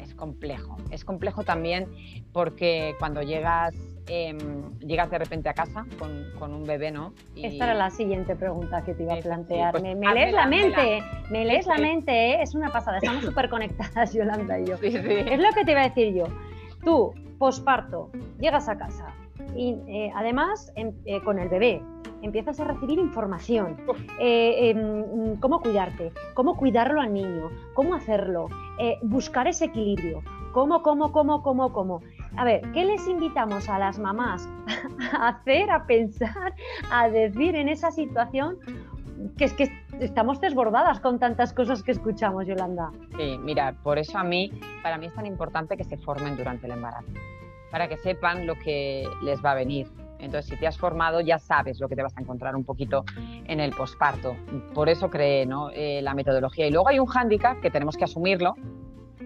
es, 0.00 0.14
complejo. 0.14 0.76
Es 0.90 1.04
complejo 1.04 1.44
también 1.44 1.88
porque 2.32 2.94
cuando 2.98 3.22
llegas, 3.22 3.74
eh, 4.08 4.36
llegas 4.80 5.10
de 5.10 5.18
repente 5.18 5.48
a 5.48 5.54
casa 5.54 5.84
con, 5.98 6.30
con 6.38 6.54
un 6.54 6.64
bebé, 6.64 6.90
¿no? 6.90 7.12
Y... 7.34 7.46
Esta 7.46 7.64
era 7.64 7.74
la 7.74 7.90
siguiente 7.90 8.34
pregunta 8.36 8.82
que 8.82 8.94
te 8.94 9.02
iba 9.02 9.14
a 9.14 9.18
plantear. 9.18 9.74
Sí, 9.74 9.80
pues, 9.80 9.82
me, 9.82 9.94
me 9.94 10.14
lees 10.14 10.32
la 10.32 10.46
mente, 10.46 11.02
me 11.30 11.44
lees 11.44 11.66
la 11.66 11.76
mente, 11.76 12.12
¿eh? 12.12 12.42
es 12.42 12.54
una 12.54 12.70
pasada. 12.70 12.98
Estamos 12.98 13.24
súper 13.26 13.50
conectadas, 13.50 14.14
Yolanda 14.14 14.58
y 14.58 14.66
yo. 14.66 14.76
Sí, 14.78 14.86
es 14.86 15.38
lo 15.38 15.50
que 15.54 15.64
te 15.64 15.72
iba 15.72 15.82
a 15.82 15.88
decir 15.88 16.14
yo. 16.14 16.24
Tú, 16.82 17.12
posparto, 17.38 18.10
llegas 18.38 18.68
a 18.68 18.78
casa, 18.78 19.12
y 19.54 19.78
eh, 19.86 20.12
además 20.14 20.72
em, 20.76 20.92
eh, 21.04 21.20
con 21.22 21.38
el 21.38 21.48
bebé 21.48 21.82
empiezas 22.22 22.58
a 22.60 22.64
recibir 22.64 22.98
información, 22.98 23.76
eh, 24.20 24.70
em, 24.70 25.36
cómo 25.36 25.60
cuidarte, 25.60 26.12
cómo 26.34 26.56
cuidarlo 26.56 27.00
al 27.00 27.12
niño, 27.12 27.50
cómo 27.74 27.94
hacerlo, 27.94 28.48
eh, 28.78 28.98
buscar 29.02 29.46
ese 29.46 29.66
equilibrio, 29.66 30.22
cómo, 30.52 30.82
cómo, 30.82 31.12
cómo, 31.12 31.42
cómo, 31.42 31.72
cómo. 31.72 32.00
A 32.36 32.44
ver, 32.44 32.60
¿qué 32.72 32.84
les 32.84 33.06
invitamos 33.06 33.68
a 33.68 33.78
las 33.78 33.98
mamás 33.98 34.48
a 35.12 35.28
hacer, 35.28 35.70
a 35.70 35.86
pensar, 35.86 36.54
a 36.90 37.08
decir 37.08 37.54
en 37.56 37.68
esa 37.68 37.90
situación? 37.90 38.58
Que 39.38 39.46
es 39.46 39.54
que 39.54 39.70
estamos 39.98 40.40
desbordadas 40.40 41.00
con 41.00 41.18
tantas 41.18 41.54
cosas 41.54 41.82
que 41.82 41.92
escuchamos, 41.92 42.46
Yolanda. 42.46 42.90
Sí, 43.16 43.38
mira, 43.42 43.74
por 43.82 43.98
eso 43.98 44.18
a 44.18 44.24
mí, 44.24 44.50
para 44.82 44.98
mí 44.98 45.06
es 45.06 45.14
tan 45.14 45.24
importante 45.24 45.76
que 45.76 45.84
se 45.84 45.96
formen 45.96 46.36
durante 46.36 46.66
el 46.66 46.72
embarazo 46.72 47.12
para 47.70 47.88
que 47.88 47.96
sepan 47.96 48.46
lo 48.46 48.54
que 48.56 49.08
les 49.22 49.44
va 49.44 49.52
a 49.52 49.54
venir. 49.54 49.88
Entonces, 50.18 50.50
si 50.50 50.56
te 50.56 50.66
has 50.66 50.78
formado, 50.78 51.20
ya 51.20 51.38
sabes 51.38 51.78
lo 51.78 51.88
que 51.88 51.96
te 51.96 52.02
vas 52.02 52.16
a 52.16 52.20
encontrar 52.20 52.56
un 52.56 52.64
poquito 52.64 53.04
en 53.46 53.60
el 53.60 53.72
posparto. 53.72 54.36
Por 54.74 54.88
eso 54.88 55.10
creé 55.10 55.46
¿no? 55.46 55.70
eh, 55.70 56.00
la 56.02 56.14
metodología. 56.14 56.66
Y 56.66 56.70
luego 56.70 56.88
hay 56.88 56.98
un 56.98 57.06
hándicap 57.06 57.60
que 57.60 57.70
tenemos 57.70 57.96
que 57.96 58.04
asumirlo, 58.04 58.54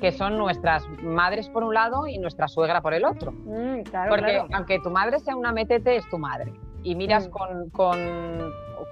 que 0.01 0.13
son 0.13 0.37
nuestras 0.37 0.89
madres 1.03 1.49
por 1.49 1.63
un 1.63 1.75
lado 1.75 2.07
y 2.07 2.19
nuestra 2.19 2.49
suegra 2.49 2.81
por 2.81 2.95
el 2.95 3.05
otro. 3.05 3.33
Mm, 3.33 3.83
claro, 3.83 4.11
Porque 4.11 4.33
claro. 4.33 4.49
aunque 4.53 4.79
tu 4.81 4.91
madre 4.91 5.21
sea 5.21 5.37
una 5.37 5.53
metete, 5.53 5.97
es 5.97 6.09
tu 6.09 6.19
madre. 6.19 6.53
Y 6.83 6.95
miras 6.95 7.29
mm. 7.29 7.31
con, 7.31 7.71
con, 7.71 7.99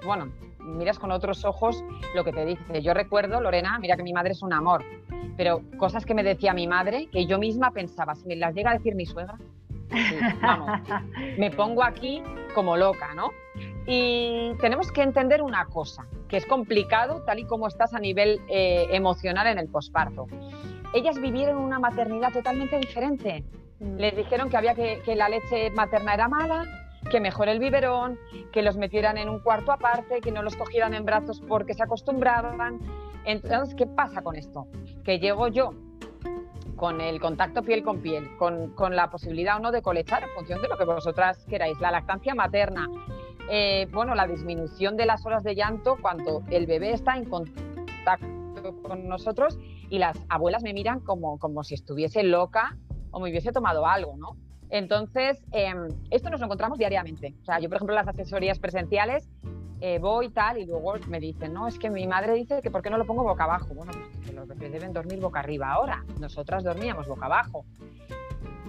bueno, 0.05 0.31
miras 0.69 0.99
con 0.99 1.11
otros 1.11 1.45
ojos 1.45 1.83
lo 2.15 2.23
que 2.23 2.31
te 2.31 2.45
dice. 2.45 2.81
Yo 2.81 2.93
recuerdo, 2.93 3.41
Lorena, 3.41 3.77
mira 3.79 3.95
que 3.95 4.03
mi 4.03 4.13
madre 4.13 4.31
es 4.31 4.41
un 4.41 4.53
amor, 4.53 4.83
pero 5.37 5.61
cosas 5.77 6.05
que 6.05 6.13
me 6.13 6.23
decía 6.23 6.53
mi 6.53 6.67
madre 6.67 7.07
que 7.11 7.25
yo 7.25 7.39
misma 7.39 7.71
pensaba, 7.71 8.15
si 8.15 8.27
me 8.27 8.35
las 8.35 8.53
llega 8.53 8.71
a 8.71 8.73
decir 8.73 8.95
mi 8.95 9.05
suegra, 9.05 9.37
sí, 9.89 10.15
vamos, 10.41 10.81
me 11.37 11.51
pongo 11.51 11.83
aquí 11.83 12.21
como 12.53 12.77
loca, 12.77 13.13
¿no? 13.15 13.31
Y 13.85 14.53
tenemos 14.59 14.91
que 14.91 15.01
entender 15.01 15.41
una 15.41 15.65
cosa, 15.65 16.05
que 16.27 16.37
es 16.37 16.45
complicado 16.45 17.23
tal 17.25 17.39
y 17.39 17.45
como 17.45 17.67
estás 17.67 17.93
a 17.93 17.99
nivel 17.99 18.39
eh, 18.47 18.87
emocional 18.91 19.47
en 19.47 19.57
el 19.57 19.67
posparto. 19.67 20.27
Ellas 20.93 21.19
vivieron 21.19 21.57
una 21.57 21.79
maternidad 21.79 22.31
totalmente 22.31 22.77
diferente. 22.77 23.43
Mm. 23.79 23.95
Les 23.97 24.15
dijeron 24.15 24.49
que 24.49 24.57
había 24.57 24.75
que, 24.75 25.01
que 25.03 25.15
la 25.15 25.29
leche 25.29 25.71
materna 25.71 26.13
era 26.13 26.27
mala, 26.27 26.65
que 27.09 27.19
mejor 27.19 27.49
el 27.49 27.59
biberón, 27.59 28.19
que 28.51 28.61
los 28.61 28.77
metieran 28.77 29.17
en 29.17 29.29
un 29.29 29.39
cuarto 29.39 29.71
aparte, 29.71 30.21
que 30.21 30.31
no 30.31 30.43
los 30.43 30.55
cogieran 30.55 30.93
en 30.93 31.05
brazos 31.05 31.41
porque 31.41 31.73
se 31.73 31.83
acostumbraban. 31.83 32.79
Entonces, 33.25 33.75
¿qué 33.75 33.85
pasa 33.85 34.21
con 34.21 34.35
esto? 34.35 34.67
Que 35.03 35.19
llego 35.19 35.47
yo 35.47 35.73
con 36.75 37.01
el 37.01 37.19
contacto 37.19 37.61
piel 37.61 37.83
con 37.83 38.01
piel, 38.01 38.37
con, 38.37 38.69
con, 38.69 38.95
la 38.95 39.09
posibilidad 39.09 39.57
o 39.57 39.59
no 39.59 39.71
de 39.71 39.81
colechar 39.81 40.23
en 40.23 40.29
función 40.29 40.61
de 40.61 40.69
lo 40.69 40.77
que 40.77 40.85
vosotras 40.85 41.45
queráis, 41.49 41.77
la 41.81 41.91
lactancia 41.91 42.33
materna, 42.33 42.87
eh, 43.51 43.87
bueno, 43.91 44.15
la 44.15 44.25
disminución 44.27 44.95
de 44.95 45.05
las 45.05 45.25
horas 45.25 45.43
de 45.43 45.55
llanto 45.55 45.97
cuando 46.01 46.41
el 46.49 46.67
bebé 46.67 46.93
está 46.93 47.17
en 47.17 47.25
contacto 47.25 48.25
con 48.83 49.09
nosotros 49.09 49.57
y 49.89 49.97
las 49.97 50.17
abuelas 50.29 50.63
me 50.63 50.73
miran 50.73 50.99
como, 51.01 51.37
como 51.37 51.63
si 51.63 51.73
estuviese 51.73 52.23
loca 52.23 52.77
o 53.11 53.19
me 53.19 53.29
hubiese 53.29 53.51
tomado 53.51 53.85
algo, 53.85 54.15
¿no? 54.17 54.37
Entonces, 54.69 55.41
eh, 55.51 55.73
esto 56.11 56.29
nos 56.29 56.39
lo 56.39 56.45
encontramos 56.45 56.77
diariamente. 56.77 57.33
O 57.41 57.45
sea, 57.45 57.59
yo, 57.59 57.69
por 57.69 57.77
ejemplo, 57.77 57.95
las 57.95 58.07
asesorías 58.07 58.59
presenciales 58.59 59.27
eh, 59.81 59.97
voy 59.99 60.29
tal 60.29 60.57
y 60.57 60.65
luego 60.65 60.93
me 61.07 61.19
dicen, 61.19 61.53
no, 61.53 61.67
es 61.67 61.79
que 61.79 61.89
mi 61.89 62.05
madre 62.05 62.33
dice 62.33 62.61
que 62.61 62.69
por 62.69 62.81
qué 62.81 62.89
no 62.89 62.97
lo 62.97 63.05
pongo 63.05 63.23
boca 63.23 63.45
abajo. 63.45 63.73
Bueno, 63.73 63.91
pues 63.93 64.25
que 64.25 64.33
los 64.33 64.47
bebés 64.47 64.71
deben 64.71 64.93
dormir 64.93 65.19
boca 65.19 65.39
arriba 65.39 65.71
ahora. 65.71 66.03
Nosotras 66.19 66.63
dormíamos 66.63 67.07
boca 67.07 67.27
abajo. 67.27 67.65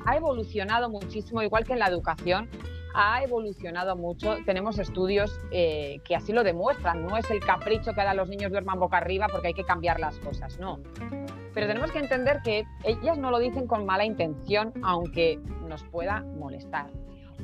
Ha 0.06 0.16
evolucionado 0.16 0.88
muchísimo, 0.88 1.42
igual 1.42 1.64
que 1.64 1.72
en 1.72 1.80
la 1.80 1.88
educación, 1.88 2.48
ha 2.94 3.22
evolucionado 3.22 3.96
mucho. 3.96 4.36
Tenemos 4.46 4.78
estudios 4.78 5.36
eh, 5.50 6.00
que 6.04 6.14
así 6.14 6.32
lo 6.32 6.44
demuestran. 6.44 7.04
No 7.04 7.16
es 7.16 7.28
el 7.30 7.40
capricho 7.40 7.92
que 7.92 8.00
ahora 8.00 8.14
los 8.14 8.28
niños 8.28 8.52
duerman 8.52 8.78
boca 8.78 8.98
arriba 8.98 9.26
porque 9.30 9.48
hay 9.48 9.54
que 9.54 9.64
cambiar 9.64 9.98
las 9.98 10.18
cosas, 10.20 10.58
no. 10.58 10.78
Pero 11.54 11.66
tenemos 11.66 11.90
que 11.90 11.98
entender 11.98 12.40
que 12.42 12.64
ellas 12.84 13.18
no 13.18 13.30
lo 13.30 13.38
dicen 13.38 13.66
con 13.66 13.84
mala 13.84 14.04
intención, 14.04 14.72
aunque 14.82 15.38
nos 15.68 15.82
pueda 15.84 16.20
molestar. 16.38 16.86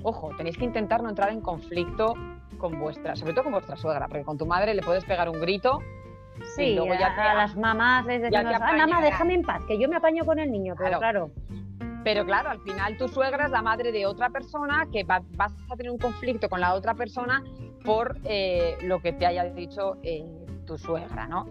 Ojo, 0.02 0.30
tenéis 0.36 0.56
que 0.56 0.64
intentar 0.64 1.02
no 1.02 1.08
entrar 1.08 1.30
en 1.30 1.40
conflicto 1.40 2.14
con 2.58 2.78
vuestra, 2.78 3.16
sobre 3.16 3.32
todo 3.32 3.44
con 3.44 3.52
vuestra 3.52 3.76
suegra, 3.76 4.06
porque 4.08 4.24
con 4.24 4.38
tu 4.38 4.46
madre 4.46 4.74
le 4.74 4.82
puedes 4.82 5.04
pegar 5.04 5.28
un 5.28 5.40
grito. 5.40 5.80
Sí, 6.54 6.64
y 6.64 6.74
luego 6.74 6.92
ya 6.94 7.14
te, 7.14 7.20
a 7.22 7.34
las 7.34 7.56
mamás 7.56 8.04
les 8.06 8.22
decimos, 8.22 8.54
ah, 8.60 8.76
mamá, 8.76 9.00
déjame 9.00 9.34
en 9.34 9.42
paz, 9.42 9.62
que 9.66 9.78
yo 9.78 9.88
me 9.88 9.96
apaño 9.96 10.24
con 10.24 10.38
el 10.38 10.52
niño, 10.52 10.74
pero 10.76 10.98
claro. 10.98 11.30
claro. 11.38 11.56
Pero 12.04 12.24
claro, 12.24 12.50
al 12.50 12.60
final 12.60 12.96
tu 12.98 13.08
suegra 13.08 13.46
es 13.46 13.50
la 13.50 13.62
madre 13.62 13.90
de 13.90 14.06
otra 14.06 14.30
persona, 14.30 14.86
que 14.92 15.02
va, 15.02 15.22
vas 15.30 15.52
a 15.68 15.76
tener 15.76 15.90
un 15.90 15.98
conflicto 15.98 16.48
con 16.48 16.60
la 16.60 16.74
otra 16.74 16.94
persona 16.94 17.42
por 17.84 18.16
eh, 18.24 18.76
lo 18.82 19.00
que 19.00 19.12
te 19.12 19.26
haya 19.26 19.44
dicho 19.44 19.96
eh, 20.02 20.24
tu 20.66 20.78
suegra, 20.78 21.26
¿no? 21.26 21.46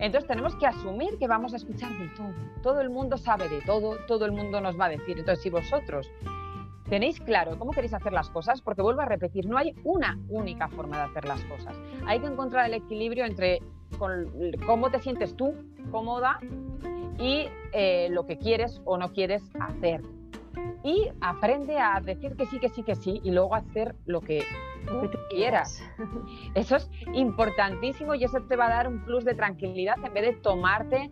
Entonces 0.00 0.26
tenemos 0.26 0.56
que 0.56 0.66
asumir 0.66 1.18
que 1.18 1.28
vamos 1.28 1.52
a 1.52 1.56
escuchar 1.56 1.92
de 1.92 2.08
todo. 2.16 2.34
Todo 2.62 2.80
el 2.80 2.90
mundo 2.90 3.16
sabe 3.16 3.48
de 3.48 3.60
todo, 3.60 3.98
todo 4.08 4.24
el 4.24 4.32
mundo 4.32 4.60
nos 4.60 4.78
va 4.78 4.86
a 4.86 4.88
decir. 4.88 5.18
Entonces, 5.18 5.42
si 5.42 5.50
vosotros 5.50 6.10
¿Tenéis 6.90 7.20
claro 7.20 7.56
cómo 7.56 7.70
queréis 7.70 7.94
hacer 7.94 8.12
las 8.12 8.30
cosas? 8.30 8.60
Porque 8.62 8.82
vuelvo 8.82 9.00
a 9.02 9.04
repetir, 9.04 9.46
no 9.46 9.56
hay 9.56 9.76
una 9.84 10.18
única 10.28 10.66
forma 10.66 10.96
de 10.96 11.02
hacer 11.04 11.24
las 11.24 11.40
cosas. 11.44 11.76
Hay 12.04 12.18
que 12.18 12.26
encontrar 12.26 12.66
el 12.66 12.74
equilibrio 12.74 13.24
entre 13.24 13.62
cómo 14.66 14.90
te 14.90 14.98
sientes 14.98 15.36
tú 15.36 15.54
cómoda 15.92 16.40
y 17.16 17.46
eh, 17.72 18.08
lo 18.10 18.26
que 18.26 18.38
quieres 18.38 18.82
o 18.84 18.98
no 18.98 19.12
quieres 19.12 19.42
hacer. 19.60 20.02
Y 20.82 21.10
aprende 21.20 21.78
a 21.78 22.00
decir 22.00 22.36
que 22.36 22.46
sí, 22.46 22.58
que 22.58 22.68
sí, 22.68 22.82
que 22.82 22.94
sí 22.94 23.20
y 23.22 23.30
luego 23.30 23.54
hacer 23.54 23.94
lo 24.06 24.20
que 24.20 24.44
tú 24.86 25.18
quieras. 25.28 25.82
Eso 26.54 26.76
es 26.76 26.90
importantísimo 27.12 28.14
y 28.14 28.24
eso 28.24 28.40
te 28.48 28.56
va 28.56 28.66
a 28.66 28.70
dar 28.70 28.88
un 28.88 29.04
plus 29.04 29.24
de 29.24 29.34
tranquilidad 29.34 29.96
en 30.02 30.14
vez 30.14 30.24
de 30.24 30.32
tomarte 30.34 31.10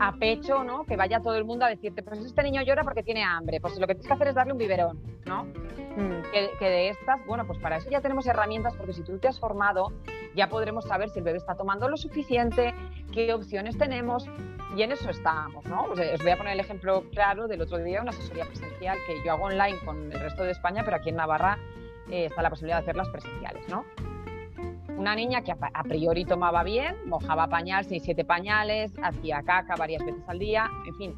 a 0.00 0.12
pecho, 0.12 0.64
¿no? 0.64 0.84
Que 0.84 0.96
vaya 0.96 1.20
todo 1.20 1.36
el 1.36 1.44
mundo 1.44 1.64
a 1.64 1.68
decirte, 1.68 2.02
pues 2.02 2.20
este 2.20 2.42
niño 2.42 2.62
llora 2.62 2.82
porque 2.84 3.02
tiene 3.02 3.22
hambre, 3.24 3.60
pues 3.60 3.78
lo 3.78 3.86
que 3.86 3.94
tienes 3.94 4.06
que 4.06 4.12
hacer 4.12 4.28
es 4.28 4.34
darle 4.34 4.52
un 4.52 4.58
biberón, 4.58 5.00
¿no? 5.24 5.44
Mm. 5.44 6.22
Que, 6.58 6.64
de 6.64 6.88
estas, 6.90 7.24
bueno, 7.26 7.46
pues 7.46 7.58
para 7.58 7.76
eso 7.76 7.88
ya 7.90 8.00
tenemos 8.00 8.26
herramientas, 8.26 8.74
porque 8.76 8.92
si 8.92 9.02
tú 9.02 9.18
te 9.18 9.28
has 9.28 9.40
formado, 9.40 9.92
ya 10.34 10.48
podremos 10.48 10.84
saber 10.84 11.08
si 11.08 11.20
el 11.20 11.24
bebé 11.24 11.38
está 11.38 11.54
tomando 11.54 11.88
lo 11.88 11.96
suficiente, 11.96 12.74
qué 13.12 13.32
opciones 13.32 13.78
tenemos, 13.78 14.26
y 14.76 14.82
en 14.82 14.92
eso 14.92 15.08
estamos, 15.08 15.64
¿no? 15.64 15.84
os 15.84 15.98
voy 15.98 16.30
a 16.30 16.36
poner 16.36 16.52
el 16.52 16.60
ejemplo 16.60 17.04
claro 17.10 17.48
del 17.48 17.62
otro 17.62 17.78
día, 17.78 18.02
una 18.02 18.10
asesoría 18.10 18.44
presencial 18.44 18.98
que 19.06 19.24
yo 19.24 19.32
hago 19.32 19.44
online 19.44 19.78
con 19.84 20.12
el 20.12 20.20
resto 20.20 20.42
de 20.42 20.50
España, 20.50 20.82
pero 20.84 20.98
aquí 20.98 21.08
en 21.08 21.16
Navarra 21.16 21.58
eh, 22.10 22.26
está 22.26 22.42
la 22.42 22.50
posibilidad 22.50 22.78
de 22.78 22.82
hacerlas 22.82 23.08
presenciales, 23.08 23.66
¿no? 23.68 23.84
Una 24.96 25.14
niña 25.14 25.42
que 25.42 25.52
a, 25.52 25.82
priori 25.82 26.24
tomaba 26.24 26.62
bien, 26.62 26.96
mojaba 27.06 27.48
pañal, 27.48 27.84
seis, 27.84 28.02
siete 28.04 28.24
pañales, 28.24 28.92
hacía 29.02 29.42
caca 29.42 29.76
varias 29.76 30.04
veces 30.04 30.22
al 30.26 30.38
día, 30.38 30.70
en 30.86 30.94
fin, 30.96 31.14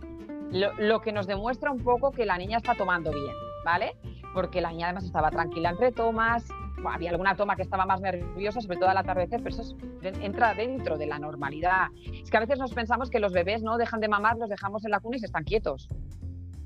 lo, 0.51 1.01
que 1.01 1.13
nos 1.13 1.27
demuestra 1.27 1.71
un 1.71 1.83
poco 1.83 2.11
que 2.11 2.27
la 2.27 2.37
niña 2.39 2.57
está 2.57 2.75
tomando 2.75 3.11
bien, 3.13 3.35
¿vale? 3.65 3.97
Porque 4.35 4.61
la 4.61 4.71
niña 4.71 4.87
además 4.87 5.05
estaba 5.05 5.31
tranquila 5.31 5.71
entre 5.71 5.93
tomas, 5.93 6.49
había 6.87 7.11
alguna 7.11 7.37
toma 7.37 7.57
que 7.57 7.63
estaba 7.63 7.87
más 7.87 8.01
nerviosa, 8.01 8.61
sobre 8.61 8.79
todo 8.79 8.89
al 8.89 8.97
atardecer, 8.97 9.43
pero 9.43 9.55
eso 9.55 9.77
entra 10.03 10.55
dentro 10.55 10.97
de 10.97 11.07
la 11.07 11.19
normalidad. 11.19 11.89
Es 12.13 12.31
que 12.31 12.37
a 12.37 12.41
veces 12.41 12.59
nos 12.59 12.73
pensamos 12.73 13.11
que 13.11 13.21
los 13.21 13.33
bebés 13.33 13.63
no 13.63 13.79
dejan 13.79 14.01
de 14.01 14.09
mamar, 14.09 14.37
los 14.37 14.49
dejamos 14.49 14.85
en 14.85 14.91
la 14.91 15.01
cuna 15.01 15.17
y 15.21 15.25
están 15.25 15.45
quietos. 15.45 15.89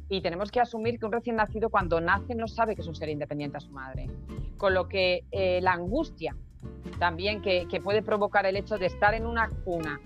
Y 0.09 0.21
tenemos 0.21 0.51
que 0.51 0.61
asumir 0.61 0.99
que 0.99 1.07
un 1.07 1.13
recién 1.13 1.37
nacido 1.37 1.71
cuando 1.71 2.01
nace 2.01 2.35
no 2.35 2.47
sabe 2.47 2.75
que 2.75 2.83
es 2.83 2.87
un 2.87 2.95
ser 2.95 3.09
independiente 3.09 3.57
a 3.57 3.61
su 3.61 3.71
madre. 3.71 4.11
Con 4.59 4.75
lo 4.75 4.89
que 4.89 5.25
eh, 5.31 5.61
la 5.63 5.73
angustia 5.73 6.37
también 6.99 7.43
que, 7.43 7.67
puede 7.83 8.03
provocar 8.03 8.47
el 8.47 8.57
hecho 8.57 8.79
de 8.79 8.87
estar 8.87 9.15
en 9.15 9.27
una 9.27 9.49
cuna 9.65 10.01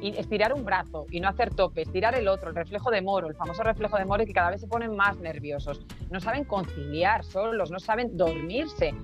y 0.00 0.16
estirar 0.16 0.52
un 0.52 0.64
brazo 0.64 1.06
y 1.10 1.20
no 1.20 1.28
hacer 1.28 1.54
tope, 1.54 1.82
estirar 1.82 2.14
el 2.14 2.28
otro, 2.28 2.50
el 2.50 2.54
reflejo 2.54 2.90
de 2.90 3.02
Moro, 3.02 3.28
el 3.28 3.34
famoso 3.34 3.62
reflejo 3.62 3.96
de 3.96 4.04
Moro, 4.04 4.24
que 4.24 4.32
cada 4.32 4.50
vez 4.50 4.60
se 4.60 4.68
ponen 4.68 4.94
más 4.94 5.18
nerviosos. 5.18 5.80
No 6.10 6.20
saben 6.20 6.44
conciliar 6.44 7.24
solos, 7.24 7.70
no 7.70 7.80
saben 7.80 8.16
dormirse. 8.16 8.94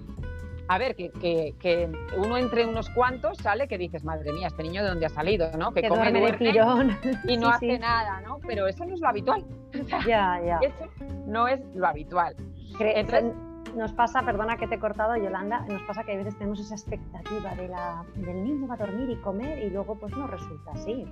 A 0.68 0.78
ver, 0.78 0.94
que, 0.94 1.90
uno 2.16 2.38
entre 2.38 2.66
unos 2.66 2.88
cuantos 2.90 3.38
sale 3.38 3.66
que 3.66 3.76
dices, 3.76 4.04
madre 4.04 4.32
mía, 4.32 4.46
este 4.46 4.62
niño 4.62 4.82
de 4.82 4.90
dónde 4.90 5.06
ha 5.06 5.10
salido, 5.10 5.50
¿no? 5.58 5.72
Que, 5.72 5.88
come 5.88 6.12
de 6.12 6.32
tirón. 6.34 6.96
y 7.28 7.36
no 7.36 7.48
hace 7.48 7.78
nada, 7.78 8.20
¿no? 8.20 8.38
Pero 8.46 8.68
eso 8.68 8.84
no 8.84 8.94
es 8.94 9.00
lo 9.00 9.08
habitual. 9.08 9.44
ya, 10.06 10.40
ya. 10.44 10.58
Eso 10.62 10.88
no 11.26 11.48
es 11.48 11.60
lo 11.74 11.86
habitual. 11.88 12.36
Entonces, 12.78 13.32
nos 13.77 13.92
pasa, 13.92 14.22
perdona 14.22 14.57
que 14.57 14.66
te 14.66 14.75
he 14.75 14.79
cortado, 14.79 15.16
Yolanda, 15.16 15.61
nos 15.68 15.83
pasa 15.83 16.05
que 16.05 16.12
a 16.12 16.16
veces 16.16 16.37
tenemos 16.37 16.61
esa 16.61 16.75
expectativa 16.75 17.55
de 17.55 17.68
la, 17.68 18.05
del 18.14 18.44
niño 18.44 18.66
va 18.66 18.75
a 18.75 18.77
dormir 18.77 19.11
y 19.11 19.16
comer 19.16 19.59
y 19.62 19.70
luego 19.70 19.94
pues 19.94 20.14
no 20.16 20.27
resulta 20.27 20.72
así. 20.72 21.07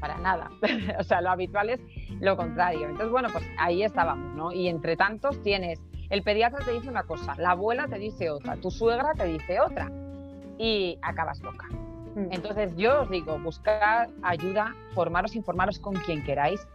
Para 0.00 0.18
nada. 0.18 0.50
o 0.98 1.02
sea, 1.02 1.20
lo 1.20 1.30
habitual 1.30 1.70
es 1.70 1.80
lo 2.20 2.36
contrario. 2.36 2.88
Entonces, 2.88 3.10
bueno, 3.10 3.28
pues 3.32 3.44
ahí 3.58 3.82
estábamos, 3.82 4.34
¿no? 4.36 4.52
Y 4.52 4.68
entre 4.68 4.96
tantos 4.96 5.42
tienes, 5.42 5.80
el 6.10 6.22
pediatra 6.22 6.64
te 6.64 6.72
dice 6.72 6.88
una 6.88 7.04
cosa, 7.04 7.34
la 7.36 7.50
abuela 7.50 7.88
te 7.88 7.98
dice 7.98 8.30
otra, 8.30 8.56
tu 8.56 8.70
suegra 8.70 9.14
te 9.14 9.24
dice 9.24 9.60
otra 9.60 9.90
y 10.58 10.98
acabas 11.02 11.40
loca. 11.40 11.66
Mm. 12.14 12.32
Entonces 12.32 12.76
yo 12.76 13.02
os 13.02 13.10
digo, 13.10 13.38
buscar 13.38 14.08
ayuda, 14.22 14.74
formaros, 14.94 15.34
informaros 15.36 15.78
con 15.78 15.94
quien 15.94 16.22
queráis, 16.24 16.66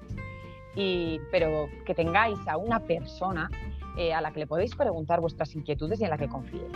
y, 0.75 1.19
pero 1.31 1.69
que 1.85 1.93
tengáis 1.93 2.39
a 2.47 2.57
una 2.57 2.79
persona 2.79 3.49
eh, 3.97 4.13
a 4.13 4.21
la 4.21 4.31
que 4.31 4.39
le 4.39 4.47
podéis 4.47 4.75
preguntar 4.75 5.19
vuestras 5.21 5.55
inquietudes 5.55 5.99
y 6.01 6.03
en 6.03 6.09
la 6.09 6.17
que 6.17 6.27
confiéis. 6.27 6.71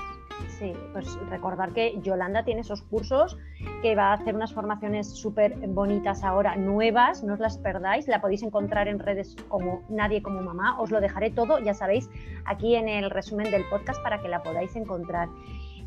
Sí, 0.60 0.74
pues 0.94 1.20
recordar 1.30 1.74
que 1.74 2.00
Yolanda 2.02 2.44
tiene 2.44 2.62
esos 2.62 2.82
cursos, 2.84 3.38
que 3.82 3.96
va 3.96 4.10
a 4.10 4.14
hacer 4.14 4.36
unas 4.36 4.54
formaciones 4.54 5.10
súper 5.10 5.56
bonitas 5.68 6.24
ahora, 6.24 6.56
nuevas, 6.56 7.24
no 7.24 7.34
os 7.34 7.40
las 7.40 7.58
perdáis, 7.58 8.08
la 8.08 8.22
podéis 8.22 8.44
encontrar 8.44 8.88
en 8.88 9.00
redes 9.00 9.36
como 9.50 9.84
Nadie 9.90 10.22
como 10.22 10.42
Mamá, 10.42 10.80
os 10.80 10.92
lo 10.92 11.02
dejaré 11.02 11.32
todo, 11.32 11.60
ya 11.60 11.74
sabéis, 11.74 12.10
aquí 12.46 12.76
en 12.76 12.88
el 12.88 13.10
resumen 13.10 13.52
del 13.52 13.66
podcast 13.70 14.02
para 14.04 14.22
que 14.22 14.28
la 14.28 14.44
podáis 14.44 14.76
encontrar. 14.76 15.30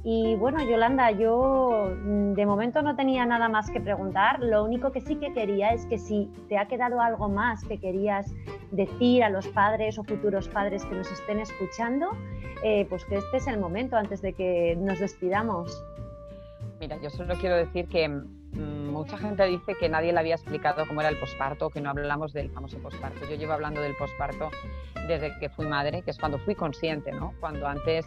Y 0.02 0.34
bueno, 0.36 0.64
Yolanda, 0.64 1.10
yo 1.10 1.92
mm, 1.94 2.32
de 2.32 2.46
momento 2.46 2.80
no 2.80 2.96
tenía 2.96 3.26
nada 3.26 3.48
más 3.48 3.70
que 3.70 3.80
preguntar. 3.80 4.40
Lo 4.40 4.64
único 4.64 4.92
que 4.92 5.00
sí 5.02 5.16
que 5.16 5.32
quería 5.34 5.74
es 5.74 5.84
que 5.86 5.98
si 5.98 6.30
te 6.48 6.56
ha 6.56 6.66
quedado 6.68 7.00
algo 7.02 7.28
más 7.28 7.64
que 7.64 7.78
querías 7.78 8.32
decir 8.70 9.22
a 9.22 9.28
los 9.28 9.46
padres 9.48 9.98
o 9.98 10.04
futuros 10.04 10.48
padres 10.48 10.84
que 10.86 10.94
nos 10.94 11.10
estén 11.12 11.38
escuchando, 11.38 12.10
eh, 12.64 12.86
pues 12.88 13.04
que 13.04 13.16
este 13.16 13.36
es 13.36 13.46
el 13.46 13.60
momento 13.60 13.96
antes 13.96 14.22
de 14.22 14.32
que 14.32 14.74
nos 14.76 15.00
despidamos. 15.00 15.84
Mira, 16.80 16.96
yo 17.02 17.10
solo 17.10 17.34
quiero 17.34 17.56
decir 17.56 17.86
que 17.88 18.08
mm, 18.08 18.39
mucha 19.00 19.16
gente 19.16 19.46
dice 19.46 19.74
que 19.80 19.88
nadie 19.88 20.12
le 20.12 20.20
había 20.20 20.34
explicado 20.34 20.86
cómo 20.86 21.00
era 21.00 21.08
el 21.08 21.16
posparto, 21.16 21.70
que 21.70 21.80
no 21.80 21.88
hablamos 21.88 22.34
del 22.34 22.50
famoso 22.50 22.78
posparto. 22.80 23.26
Yo 23.30 23.36
llevo 23.36 23.54
hablando 23.54 23.80
del 23.80 23.96
posparto 23.96 24.50
desde 25.08 25.38
que 25.38 25.48
fui 25.48 25.64
madre, 25.64 26.02
que 26.02 26.10
es 26.10 26.18
cuando 26.18 26.38
fui 26.38 26.54
consciente, 26.54 27.10
¿no? 27.10 27.32
Cuando 27.40 27.66
antes 27.66 28.04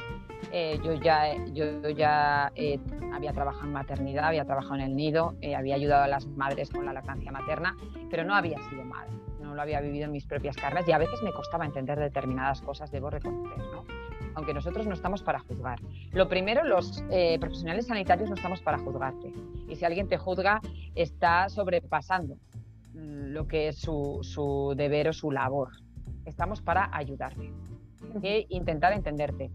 eh, 0.51 0.79
yo 0.83 0.93
ya, 0.93 1.33
yo 1.47 1.89
ya 1.89 2.51
eh, 2.53 2.79
había 3.11 3.33
trabajado 3.33 3.65
en 3.65 3.73
maternidad, 3.73 4.25
había 4.25 4.45
trabajado 4.45 4.75
en 4.75 4.81
el 4.81 4.95
nido, 4.95 5.33
eh, 5.41 5.55
había 5.55 5.73
ayudado 5.73 6.03
a 6.03 6.07
las 6.07 6.27
madres 6.27 6.69
con 6.69 6.85
la 6.85 6.93
lactancia 6.93 7.31
materna, 7.31 7.75
pero 8.11 8.23
no 8.23 8.35
había 8.35 8.59
sido 8.69 8.83
madre, 8.83 9.13
no 9.41 9.55
lo 9.55 9.61
había 9.63 9.81
vivido 9.81 10.05
en 10.05 10.11
mis 10.11 10.27
propias 10.27 10.55
carnes 10.57 10.87
y 10.87 10.91
a 10.91 10.99
veces 10.99 11.23
me 11.23 11.31
costaba 11.31 11.65
entender 11.65 11.97
determinadas 11.97 12.61
cosas, 12.61 12.91
debo 12.91 13.09
reconocer, 13.09 13.57
¿no? 13.57 13.83
Aunque 14.35 14.53
nosotros 14.53 14.85
no 14.87 14.93
estamos 14.93 15.23
para 15.23 15.39
juzgar. 15.39 15.79
Lo 16.11 16.27
primero, 16.27 16.63
los 16.63 17.03
eh, 17.09 17.37
profesionales 17.39 17.87
sanitarios 17.87 18.29
no 18.29 18.35
estamos 18.35 18.61
para 18.61 18.77
juzgarte. 18.77 19.33
Y 19.67 19.75
si 19.75 19.85
alguien 19.85 20.07
te 20.07 20.17
juzga, 20.17 20.61
está 20.95 21.49
sobrepasando 21.49 22.35
mm, 22.93 23.31
lo 23.31 23.47
que 23.47 23.69
es 23.69 23.77
su, 23.77 24.73
deber 24.75 25.09
o 25.09 25.13
su 25.13 25.31
labor. 25.31 25.69
Estamos 26.25 26.61
para 26.61 26.89
ayudarte 26.95 27.51
e 28.21 28.45
intentar 28.49 28.93
entenderte. 28.93 29.51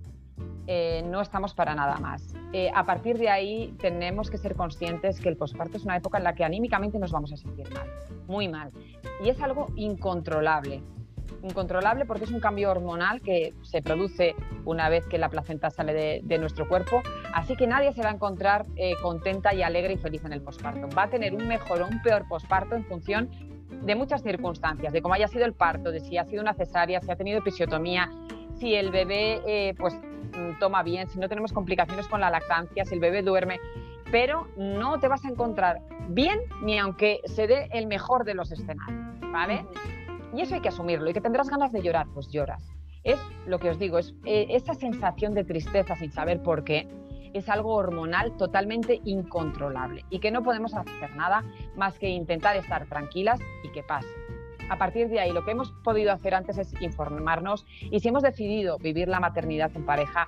Eh, 0.67 1.03
no 1.07 1.23
estamos 1.23 1.55
para 1.55 1.75
nada 1.75 1.97
más. 1.97 2.35
Eh, 2.53 2.71
a 2.75 2.85
partir 2.85 3.17
de 3.17 3.31
ahí 3.31 3.75
tenemos 3.81 4.31
que 4.31 4.37
ser 4.37 4.55
conscientes 4.55 5.19
que 5.19 5.29
el 5.29 5.37
posparto 5.37 5.79
es 5.79 5.85
una 5.85 5.97
época 5.97 6.19
en 6.19 6.25
la 6.25 6.35
que 6.35 6.45
anímicamente 6.45 6.99
nos 6.99 7.11
vamos 7.11 7.33
a 7.33 7.37
sentir 7.37 7.73
mal, 7.73 7.88
muy 8.27 8.49
mal. 8.49 8.71
Y 9.25 9.31
es 9.31 9.41
algo 9.41 9.69
incontrolable 9.77 10.83
incontrolable 11.43 12.05
porque 12.05 12.25
es 12.25 12.31
un 12.31 12.41
cambio 12.41 12.71
hormonal 12.71 13.21
que 13.21 13.55
se 13.62 13.83
produce 13.83 14.35
una 14.64 14.88
vez 14.88 15.07
que 15.07 15.19
la 15.19 15.29
placenta 15.29 15.71
sale 15.71 16.23
de, 16.23 16.38
nuestro 16.38 16.69
cuerpo, 16.69 17.03
así 17.35 17.57
que 17.57 17.67
nadie 17.67 17.93
se 17.93 18.03
va 18.03 18.11
a 18.11 18.12
encontrar 18.12 18.67
eh, 18.77 18.95
contenta 19.03 19.55
y 19.55 19.62
alegre 19.62 19.95
y 19.95 19.97
feliz 19.97 20.25
en 20.25 20.33
el 20.33 20.41
posparto. 20.41 20.88
Va 20.97 21.05
a 21.05 21.11
tener 21.11 21.35
un 21.35 21.49
mejor 21.49 21.83
o 21.83 21.87
un 21.87 22.01
peor 22.03 22.27
posparto 22.29 22.77
en 22.77 22.85
función 22.85 23.31
de 23.83 23.95
muchas 23.95 24.23
circunstancias, 24.23 24.93
de 24.93 25.03
cómo 25.03 25.14
haya 25.14 25.29
sido 25.29 25.45
el 25.45 25.53
parto, 25.53 25.91
de 25.91 26.01
si 26.01 26.17
ha 26.17 26.25
sido 26.25 26.43
una 26.43 26.55
cesárea, 26.55 27.01
si 27.01 27.11
ha 27.11 27.17
tenido 27.17 27.38
episiotomía, 27.38 28.11
si 28.59 28.75
el 28.75 28.91
bebé 28.91 29.41
eh, 29.47 29.75
pues 29.79 29.95
mm, 29.95 30.59
toma 30.59 30.83
bien, 30.83 31.09
si 31.09 31.19
no 31.19 31.29
tenemos 31.29 31.53
complicaciones 31.53 32.09
con 32.09 32.21
la 32.21 32.31
lactancia, 32.31 32.85
si 32.85 32.95
el 32.95 33.01
bebé 33.01 33.23
duerme, 33.23 33.61
pero 34.11 34.49
no 34.57 34.99
te 34.99 35.09
vas 35.09 35.25
a 35.25 35.29
encontrar 35.29 35.81
bien 36.09 36.41
ni 36.62 36.79
aunque 36.79 37.21
se 37.25 37.47
dé 37.47 37.69
el 37.73 37.87
mejor 37.87 38.25
de 38.25 38.35
los 38.35 38.51
escenarios, 38.51 39.21
¿vale? 39.33 39.64
Y 40.35 40.43
eso 40.43 40.55
hay 40.55 40.61
que 40.61 40.69
asumirlo. 40.69 41.11
Y 41.11 41.12
que 41.12 41.21
tendrás 41.21 41.49
ganas 41.49 41.73
de 41.73 41.83
llorar, 41.83 42.07
pues 42.14 42.29
lloras. 42.29 42.62
Es 43.05 43.19
lo 43.47 43.59
que 43.59 43.71
os 43.71 43.79
digo, 43.79 43.99
es 43.99 44.14
eh, 44.25 44.47
esa 44.51 44.75
sensación 44.75 45.35
de 45.35 45.45
tristeza 45.45 45.97
sin 45.97 46.12
saber 46.12 46.43
por 46.43 46.64
qué 46.64 46.88
es 47.33 47.49
algo 47.49 47.75
hormonal 47.75 48.37
totalmente 48.37 49.01
incontrolable 49.05 50.05
y 50.11 50.19
que 50.19 50.31
no 50.31 50.43
podemos 50.43 50.75
hacer 50.75 51.14
nada 51.14 51.45
más 51.77 51.99
que 51.99 52.09
intentar 52.09 52.57
estar 52.57 52.87
tranquilas 52.87 53.41
y 53.62 53.71
que 53.71 53.83
pase. 53.83 54.09
A 54.71 54.77
partir 54.77 55.09
de 55.09 55.21
ahí, 55.21 55.33
lo 55.33 55.45
que 55.45 55.53
hemos 55.53 55.71
podido 55.83 56.12
hacer 56.12 56.35
antes 56.35 56.59
es 56.59 56.75
informarnos 56.83 57.64
y 57.81 58.01
si 58.01 58.09
hemos 58.09 58.23
decidido 58.23 58.79
vivir 58.79 59.09
la 59.09 59.21
maternidad 59.21 59.71
en 59.75 59.87
pareja, 59.87 60.27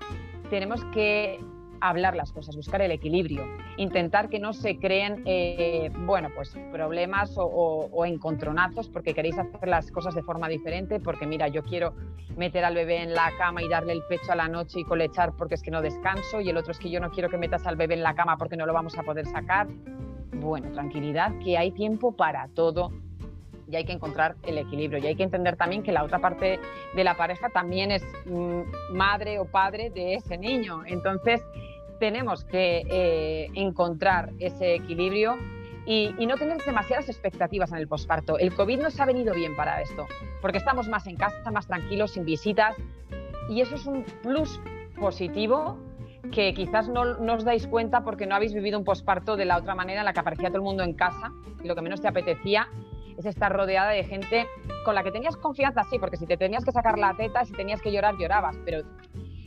tenemos 0.49 0.85
que 0.87 1.41
hablar 1.81 2.17
las 2.17 2.33
cosas, 2.33 2.57
buscar 2.57 2.83
el 2.83 2.91
equilibrio, 2.91 3.45
intentar 3.77 4.29
que 4.29 4.39
no 4.39 4.53
se 4.53 4.79
creen, 4.79 5.23
eh, 5.27 5.91
bueno, 6.07 6.29
pues 6.35 6.57
problemas 6.73 7.35
o, 7.37 8.05
encontronazos 8.05 8.89
porque 8.89 9.15
queréis 9.15 9.39
hacer 9.39 9.69
las 9.69 9.91
cosas 9.91 10.15
de 10.15 10.23
forma 10.23 10.49
diferente, 10.49 11.01
porque 11.01 11.27
mira, 11.27 11.49
yo 11.49 11.63
quiero 11.63 11.95
meter 12.37 12.65
al 12.65 12.75
bebé 12.75 13.03
en 13.03 13.15
la 13.15 13.31
cama 13.39 13.63
y 13.63 13.69
darle 13.69 13.93
el 13.93 14.03
pecho 14.09 14.33
a 14.33 14.37
la 14.37 14.49
noche 14.49 14.81
y 14.81 14.85
colechar 14.85 15.33
porque 15.37 15.55
es 15.55 15.63
que 15.63 15.71
no 15.71 15.83
descanso, 15.83 16.41
y 16.41 16.49
el 16.49 16.57
otro 16.57 16.73
es 16.73 16.79
que 16.79 16.91
yo 16.91 17.01
no 17.01 17.11
quiero 17.11 17.29
que 17.29 17.37
metas 17.37 17.67
al 17.67 17.77
bebé 17.77 17.95
en 17.95 18.03
la 18.03 18.15
cama 18.15 18.37
porque 18.37 18.57
no 18.57 18.67
lo 18.67 18.73
vamos 18.73 18.97
a 18.99 19.03
poder 19.03 19.27
sacar. 19.27 19.69
Bueno, 20.33 20.71
tranquilidad, 20.73 21.33
que 21.45 21.59
hay 21.59 21.71
tiempo 21.71 22.13
para 22.13 22.49
todo 22.49 22.93
y 23.71 23.77
hay 23.77 23.85
que 23.85 23.93
encontrar 23.93 24.37
el 24.43 24.59
equilibrio. 24.59 24.99
Y 25.03 25.07
hay 25.07 25.17
que 25.17 25.23
entender 25.23 25.57
también 25.57 25.83
que 25.83 25.93
la 25.93 26.03
otra 26.03 26.19
parte 26.19 26.59
de 26.95 27.05
la 27.05 27.17
pareja 27.17 27.49
también 27.51 27.91
es 27.91 28.05
mm, 28.27 28.97
madre 28.97 29.39
o 29.39 29.45
padre 29.45 29.91
de 29.91 30.15
ese 30.15 30.37
niño. 30.37 30.83
Entonces, 30.87 31.43
tenemos 32.01 32.45
que 32.45 32.83
eh, 32.91 33.51
encontrar 33.55 34.33
ese 34.41 34.75
equilibrio 34.75 35.37
y, 35.87 36.13
no 36.27 36.37
tener 36.37 36.63
demasiadas 36.65 37.09
expectativas 37.09 37.71
en 37.73 37.79
el 37.79 37.87
posparto. 37.87 38.39
El 38.39 38.55
COVID 38.55 38.81
nos 38.81 38.99
ha 38.99 39.05
venido 39.05 39.35
bien 39.35 39.55
para 39.55 39.81
esto, 39.81 40.07
porque 40.41 40.59
estamos 40.59 40.89
más 40.89 41.07
en 41.07 41.17
casa, 41.17 41.51
más 41.51 41.67
tranquilos, 41.67 42.13
sin 42.13 42.25
visitas, 42.25 42.77
y 43.49 43.61
eso 43.61 43.75
es 43.75 43.87
un 43.87 44.05
plus 44.23 44.61
positivo 44.99 45.79
que 46.33 46.55
quizás 46.55 46.89
no, 46.89 47.17
no, 47.19 47.35
os 47.35 47.45
dais 47.45 47.67
cuenta 47.67 48.05
porque 48.05 48.27
no 48.27 48.35
habéis 48.35 48.55
vivido 48.55 48.79
un 48.79 48.85
posparto 48.85 49.37
de 49.37 49.45
la 49.45 49.57
otra 49.57 49.75
manera 49.75 50.01
en 50.01 50.05
la 50.05 50.13
que 50.13 50.21
aparecía 50.21 50.49
todo 50.49 50.59
el 50.59 50.65
mundo 50.65 50.83
en 50.85 50.95
casa 50.95 51.33
y 51.63 51.67
lo 51.67 51.75
que 51.75 51.83
menos 51.83 52.01
te 52.01 52.09
apetecía 52.09 52.69
es 53.17 53.25
estar 53.27 53.53
rodeada 53.53 53.91
de 53.91 54.05
gente 54.05 54.47
con 54.85 54.95
la 54.95 55.03
que 55.03 55.11
tenías 55.11 55.37
confianza, 55.37 55.83
sí, 55.85 55.99
porque 55.99 56.17
si 56.17 56.27
te 56.27 56.37
tenías 56.37 56.65
que 56.65 56.73
sacar 56.73 56.99
la 56.99 57.15
teta, 57.15 57.45
si 57.45 57.53
tenías 57.53 57.83
que 57.83 57.91
llorar, 57.91 58.17
llorabas, 58.17 58.57
pero 58.65 58.83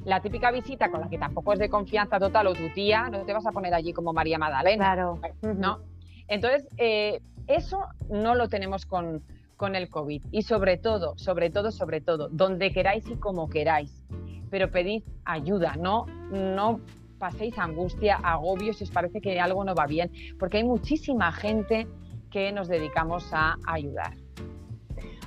la 0.06 0.22
típica 0.22 0.52
visita 0.52 0.90
con 0.90 1.02
la 1.02 1.10
que 1.10 1.18
tampoco 1.18 1.54
es 1.54 1.60
de 1.60 1.70
confianza 1.70 2.20
total 2.20 2.48
o 2.48 2.54
tu 2.54 2.70
tía, 2.70 3.10
no 3.10 3.26
te 3.26 3.34
vas 3.34 3.46
a 3.46 3.52
poner 3.52 3.74
allí 3.74 3.94
como 3.94 4.14
María 4.14 4.38
Magdalena. 4.38 4.94
Claro. 4.94 5.20
¿no? 5.42 5.80
Entonces, 6.28 6.68
eh, 6.78 7.22
eso 7.48 7.86
no 8.10 8.36
lo 8.36 8.48
tenemos 8.48 8.86
con, 8.86 9.24
con 9.58 9.76
el 9.76 9.90
COVID. 9.90 10.24
Y 10.32 10.44
sobre 10.44 10.78
todo, 10.78 11.14
sobre 11.18 11.50
todo, 11.50 11.72
sobre 11.72 12.02
todo, 12.02 12.30
donde 12.30 12.72
queráis 12.72 13.08
y 13.10 13.16
como 13.16 13.50
queráis. 13.50 14.06
Pero 14.50 14.72
pedid 14.72 15.04
ayuda, 15.26 15.76
no, 15.78 16.06
no 16.32 16.82
paséis 17.18 17.58
angustia, 17.58 18.18
agobio 18.18 18.74
si 18.74 18.84
os 18.84 18.92
parece 18.92 19.22
que 19.22 19.40
algo 19.40 19.64
no 19.64 19.74
va 19.74 19.88
bien, 19.88 20.12
porque 20.38 20.58
hay 20.58 20.66
muchísima 20.66 21.32
gente 21.32 21.88
que 22.30 22.52
nos 22.52 22.68
dedicamos 22.68 23.30
a 23.32 23.56
ayudar. 23.66 24.14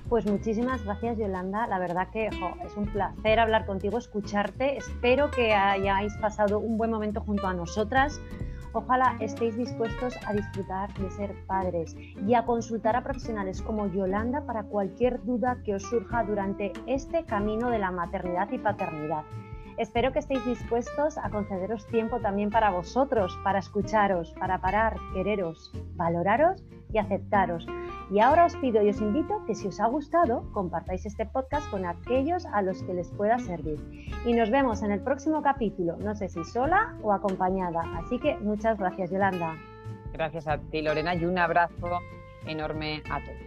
Pues 0.08 0.24
muchísimas 0.24 0.84
gracias 0.84 1.18
Yolanda, 1.18 1.66
la 1.66 1.80
verdad 1.80 2.08
que 2.12 2.28
es 2.28 2.76
un 2.76 2.86
placer 2.86 3.40
hablar 3.40 3.66
contigo, 3.66 3.98
escucharte, 3.98 4.76
espero 4.76 5.32
que 5.32 5.52
hayáis 5.52 6.16
pasado 6.18 6.60
un 6.60 6.78
buen 6.78 6.92
momento 6.92 7.20
junto 7.20 7.48
a 7.48 7.54
nosotras. 7.54 8.20
Ojalá 8.72 9.16
estéis 9.18 9.56
dispuestos 9.56 10.14
a 10.24 10.32
disfrutar 10.32 10.94
de 10.94 11.10
ser 11.10 11.34
padres 11.46 11.96
y 12.24 12.34
a 12.34 12.44
consultar 12.44 12.94
a 12.94 13.02
profesionales 13.02 13.60
como 13.62 13.88
Yolanda 13.88 14.46
para 14.46 14.62
cualquier 14.62 15.24
duda 15.24 15.58
que 15.64 15.74
os 15.74 15.82
surja 15.82 16.22
durante 16.22 16.72
este 16.86 17.24
camino 17.24 17.70
de 17.70 17.80
la 17.80 17.90
maternidad 17.90 18.48
y 18.52 18.58
paternidad. 18.58 19.24
Espero 19.76 20.12
que 20.12 20.20
estéis 20.20 20.44
dispuestos 20.46 21.18
a 21.18 21.30
concederos 21.30 21.84
tiempo 21.88 22.20
también 22.20 22.50
para 22.50 22.70
vosotros, 22.70 23.36
para 23.42 23.58
escucharos, 23.58 24.32
para 24.38 24.60
parar, 24.60 24.96
quereros, 25.12 25.72
valoraros 25.96 26.62
y 26.92 26.98
aceptaros. 26.98 27.66
Y 28.10 28.20
ahora 28.20 28.44
os 28.44 28.56
pido 28.56 28.82
y 28.82 28.90
os 28.90 29.00
invito 29.00 29.44
que 29.46 29.54
si 29.54 29.66
os 29.66 29.80
ha 29.80 29.86
gustado, 29.86 30.44
compartáis 30.52 31.06
este 31.06 31.26
podcast 31.26 31.68
con 31.70 31.84
aquellos 31.84 32.46
a 32.46 32.62
los 32.62 32.82
que 32.84 32.94
les 32.94 33.10
pueda 33.10 33.38
servir. 33.38 33.78
Y 34.24 34.32
nos 34.32 34.50
vemos 34.50 34.82
en 34.82 34.92
el 34.92 35.00
próximo 35.00 35.42
capítulo, 35.42 35.96
no 35.96 36.14
sé 36.14 36.28
si 36.28 36.44
sola 36.44 36.96
o 37.02 37.12
acompañada. 37.12 37.82
Así 37.96 38.18
que 38.20 38.36
muchas 38.36 38.78
gracias, 38.78 39.10
Yolanda. 39.10 39.56
Gracias 40.12 40.46
a 40.46 40.58
ti, 40.58 40.82
Lorena, 40.82 41.14
y 41.14 41.24
un 41.24 41.38
abrazo 41.38 42.00
enorme 42.46 43.02
a 43.10 43.20
todos. 43.20 43.45